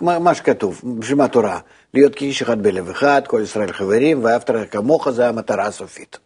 למה 0.02 0.34
שכתוב, 0.34 0.82
בשביל 1.00 1.18
מה 1.18 1.28
תורה, 1.28 1.60
להיות 1.94 2.16
כאיש 2.16 2.42
אחד 2.42 2.64
בלב 2.64 2.90
אחד, 2.90 3.22
כל 3.28 3.42
ישראל 3.44 3.72
חברים, 3.72 4.24
ואהבת 4.24 4.50
כמוך, 4.72 5.10
זה 5.10 5.28
המטרה 5.28 5.66
הסופית. 5.66 6.18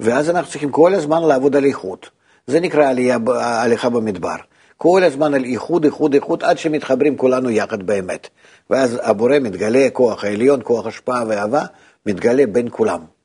ואז 0.00 0.30
אנחנו 0.30 0.50
צריכים 0.50 0.70
כל 0.70 0.94
הזמן 0.94 1.22
לעבוד 1.22 1.56
על 1.56 1.64
איכות. 1.64 2.10
זה 2.46 2.60
נקרא 2.60 2.88
עלייה, 2.88 3.18
הליכה 3.36 3.88
במדבר. 3.88 4.36
כל 4.76 5.02
הזמן 5.04 5.34
על 5.34 5.44
איחוד, 5.44 5.84
איחוד, 5.84 6.14
איחוד, 6.14 6.44
עד 6.44 6.58
שמתחברים 6.58 7.16
כולנו 7.16 7.50
יחד 7.50 7.82
באמת. 7.82 8.28
ואז 8.70 8.98
הבורא 9.02 9.38
מתגלה, 9.40 9.90
כוח 9.92 10.24
העליון, 10.24 10.60
כוח 10.64 10.86
השפעה 10.86 11.24
ואהבה, 11.28 11.64
מתגלה 12.06 12.46
בין 12.46 12.68
כולם. 12.70 13.19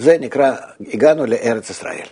זה 0.00 0.16
נקרא, 0.20 0.56
הגענו 0.92 1.26
לארץ 1.26 1.70
ישראל. 1.70 2.06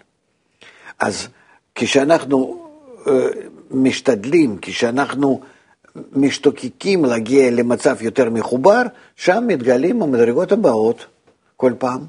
אז 0.99 1.28
כשאנחנו 1.74 2.66
uh, 3.05 3.09
משתדלים, 3.70 4.59
כשאנחנו 4.62 5.41
משתוקקים 6.12 7.05
להגיע 7.05 7.51
למצב 7.51 8.03
יותר 8.03 8.30
מחובר, 8.30 8.82
שם 9.16 9.45
מתגלים 9.47 10.03
המדרגות 10.03 10.53
הבאות 10.53 11.07
כל 11.57 11.72
פעם. 11.78 12.01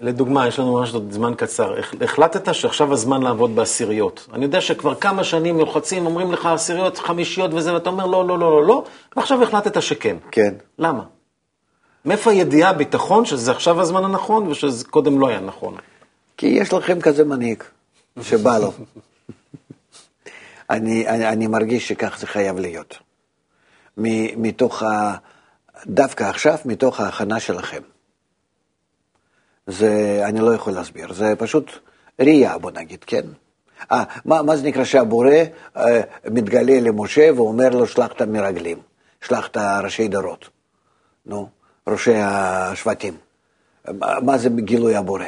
לדוגמה, 0.00 0.48
יש 0.48 0.58
לנו 0.58 0.72
ממש 0.72 0.94
עוד 0.94 1.12
זמן 1.12 1.34
קצר. 1.36 1.74
החלטת 2.00 2.54
שעכשיו 2.54 2.92
הזמן 2.92 3.22
לעבוד 3.22 3.56
בעשיריות. 3.56 4.26
אני 4.32 4.44
יודע 4.44 4.60
שכבר 4.60 4.94
כמה 4.94 5.24
שנים 5.24 5.58
לוחצים, 5.58 6.06
אומרים 6.06 6.32
לך 6.32 6.46
עשיריות, 6.46 6.98
חמישיות 6.98 7.54
וזה, 7.54 7.74
ואתה 7.74 7.90
אומר 7.90 8.06
לא, 8.06 8.26
לא, 8.26 8.38
לא, 8.38 8.50
לא, 8.50 8.66
לא, 8.66 8.84
ועכשיו 9.16 9.42
החלטת 9.42 9.82
שכן. 9.82 10.16
כן. 10.30 10.54
למה? 10.78 11.02
מאיפה 12.04 12.30
הידיעה, 12.30 12.72
ביטחון, 12.72 13.24
שזה 13.24 13.50
עכשיו 13.50 13.80
הזמן 13.80 14.04
הנכון 14.04 14.48
ושזה 14.48 14.84
קודם 14.84 15.20
לא 15.20 15.28
היה 15.28 15.40
נכון? 15.40 15.76
כי 16.36 16.46
יש 16.46 16.72
לכם 16.72 17.00
כזה 17.00 17.24
מנהיג, 17.24 17.62
שבא 18.22 18.58
לו. 18.58 18.72
אני, 20.70 21.08
אני, 21.08 21.28
אני 21.28 21.46
מרגיש 21.46 21.88
שכך 21.88 22.18
זה 22.18 22.26
חייב 22.26 22.58
להיות. 22.58 22.98
מתוך 23.96 24.82
ה... 24.82 25.14
דווקא 25.86 26.24
עכשיו, 26.24 26.58
מתוך 26.64 27.00
ההכנה 27.00 27.40
שלכם. 27.40 27.82
זה, 29.66 30.22
אני 30.24 30.40
לא 30.40 30.54
יכול 30.54 30.72
להסביר, 30.72 31.12
זה 31.12 31.34
פשוט 31.38 31.70
ראייה, 32.20 32.58
בוא 32.58 32.70
נגיד, 32.70 33.04
כן? 33.04 33.26
아, 33.92 33.94
מה, 34.24 34.42
מה 34.42 34.56
זה 34.56 34.66
נקרא 34.66 34.84
שהבורא 34.84 35.30
uh, 35.76 35.80
מתגלה 36.30 36.80
למשה 36.80 37.30
ואומר 37.36 37.68
לו, 37.68 37.86
שלח 37.86 38.12
את 38.12 38.20
המרגלים, 38.20 38.78
שלח 39.20 39.46
את 39.46 39.56
ראשי 39.56 40.08
דורות, 40.08 40.48
נו, 41.26 41.48
ראשי 41.88 42.14
השבטים. 42.16 43.16
מה 44.22 44.38
זה 44.38 44.48
גילוי 44.48 44.96
הבורא? 44.96 45.24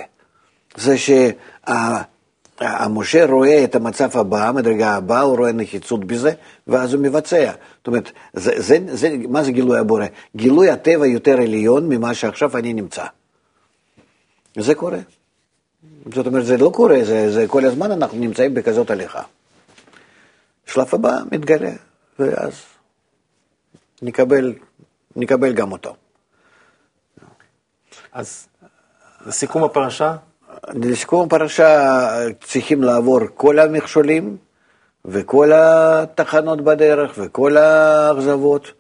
זה 0.76 0.94
שהמשה 0.98 2.06
רואה 3.26 3.64
את 3.64 3.74
המצב 3.74 4.18
הבא, 4.18 4.48
המדרגה 4.48 4.94
הבאה, 4.94 5.20
הוא 5.20 5.38
רואה 5.38 5.52
נחיצות 5.52 6.04
בזה, 6.04 6.32
ואז 6.66 6.94
הוא 6.94 7.02
מבצע. 7.02 7.52
זאת 7.78 7.86
אומרת, 7.86 8.12
זה, 8.32 8.52
זה, 8.56 8.78
זה, 8.86 9.16
מה 9.28 9.44
זה 9.44 9.52
גילוי 9.52 9.78
הבורא? 9.78 10.06
גילוי 10.36 10.70
הטבע 10.70 11.06
יותר 11.06 11.40
עליון 11.40 11.88
ממה 11.88 12.14
שעכשיו 12.14 12.56
אני 12.56 12.72
נמצא. 12.72 13.04
זה 14.58 14.74
קורה. 14.74 14.98
זאת 16.14 16.26
אומרת, 16.26 16.46
זה 16.46 16.56
לא 16.56 16.70
קורה, 16.74 17.04
זה, 17.04 17.32
זה 17.32 17.44
כל 17.48 17.64
הזמן 17.64 17.92
אנחנו 17.92 18.18
נמצאים 18.18 18.54
בכזאת 18.54 18.90
הליכה. 18.90 19.22
שלב 20.66 20.86
הבא 20.92 21.18
מתגלה, 21.32 21.72
ואז 22.18 22.52
נקבל, 24.02 24.54
נקבל 25.16 25.52
גם 25.52 25.72
אותו. 25.72 25.94
אז 28.12 28.48
לסיכום 29.26 29.64
הפרשה? 29.64 30.16
לסיכום 30.74 31.26
הפרשה 31.26 32.08
צריכים 32.40 32.82
לעבור 32.82 33.20
כל 33.34 33.58
המכשולים 33.58 34.36
וכל 35.04 35.52
התחנות 35.54 36.60
בדרך 36.60 37.12
וכל 37.18 37.56
האכזבות, 37.56 38.72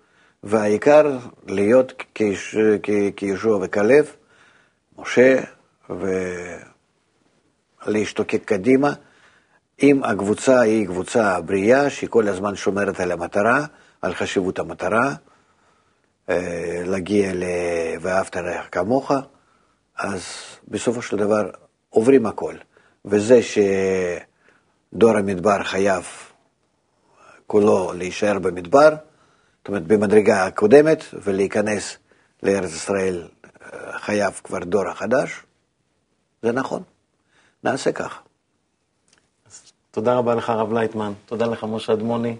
והעיקר 0.42 1.18
להיות 1.46 2.02
כישוע 3.16 3.58
וכלב, 3.62 4.10
משה 4.98 5.40
ולהשתוקק 7.86 8.44
קדימה. 8.44 8.92
אם 9.82 10.04
הקבוצה 10.04 10.60
היא 10.60 10.86
קבוצה 10.86 11.40
בריאה, 11.40 11.90
שהיא 11.90 12.10
כל 12.10 12.28
הזמן 12.28 12.56
שומרת 12.56 13.00
על 13.00 13.12
המטרה, 13.12 13.64
על 14.02 14.14
חשיבות 14.14 14.58
המטרה, 14.58 15.14
להגיע 16.86 17.32
ל... 17.34 17.44
ואהבת 18.00 18.36
רעך 18.36 18.66
כמוך", 18.72 19.12
אז 19.98 20.22
בסופו 20.68 21.02
של 21.02 21.16
דבר 21.16 21.50
עוברים 21.90 22.26
הכל. 22.26 22.54
וזה 23.04 23.40
שדור 23.42 25.16
המדבר 25.16 25.62
חייב 25.62 26.04
כולו 27.46 27.92
להישאר 27.92 28.38
במדבר, 28.38 28.88
זאת 29.58 29.68
אומרת 29.68 29.86
במדרגה 29.86 30.46
הקודמת, 30.46 31.04
ולהיכנס 31.12 31.96
לארץ 32.42 32.70
ישראל 32.70 33.28
אה, 33.44 33.98
חייב 33.98 34.40
כבר 34.44 34.58
דור 34.58 34.88
החדש, 34.88 35.42
זה 36.42 36.52
נכון, 36.52 36.82
נעשה 37.64 37.92
כך. 37.92 38.22
תודה 39.90 40.14
רבה 40.14 40.34
לך, 40.34 40.50
הרב 40.50 40.72
לייטמן. 40.72 41.12
תודה 41.26 41.46
לך, 41.46 41.64
משה 41.64 41.92
אדמוני. 41.92 42.36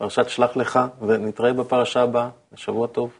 פרשת 0.00 0.28
שלח 0.28 0.56
לך, 0.56 0.80
ונתראה 1.06 1.52
בפרשה 1.52 2.02
הבאה. 2.02 2.28
שבוע 2.54 2.86
טוב. 2.86 3.19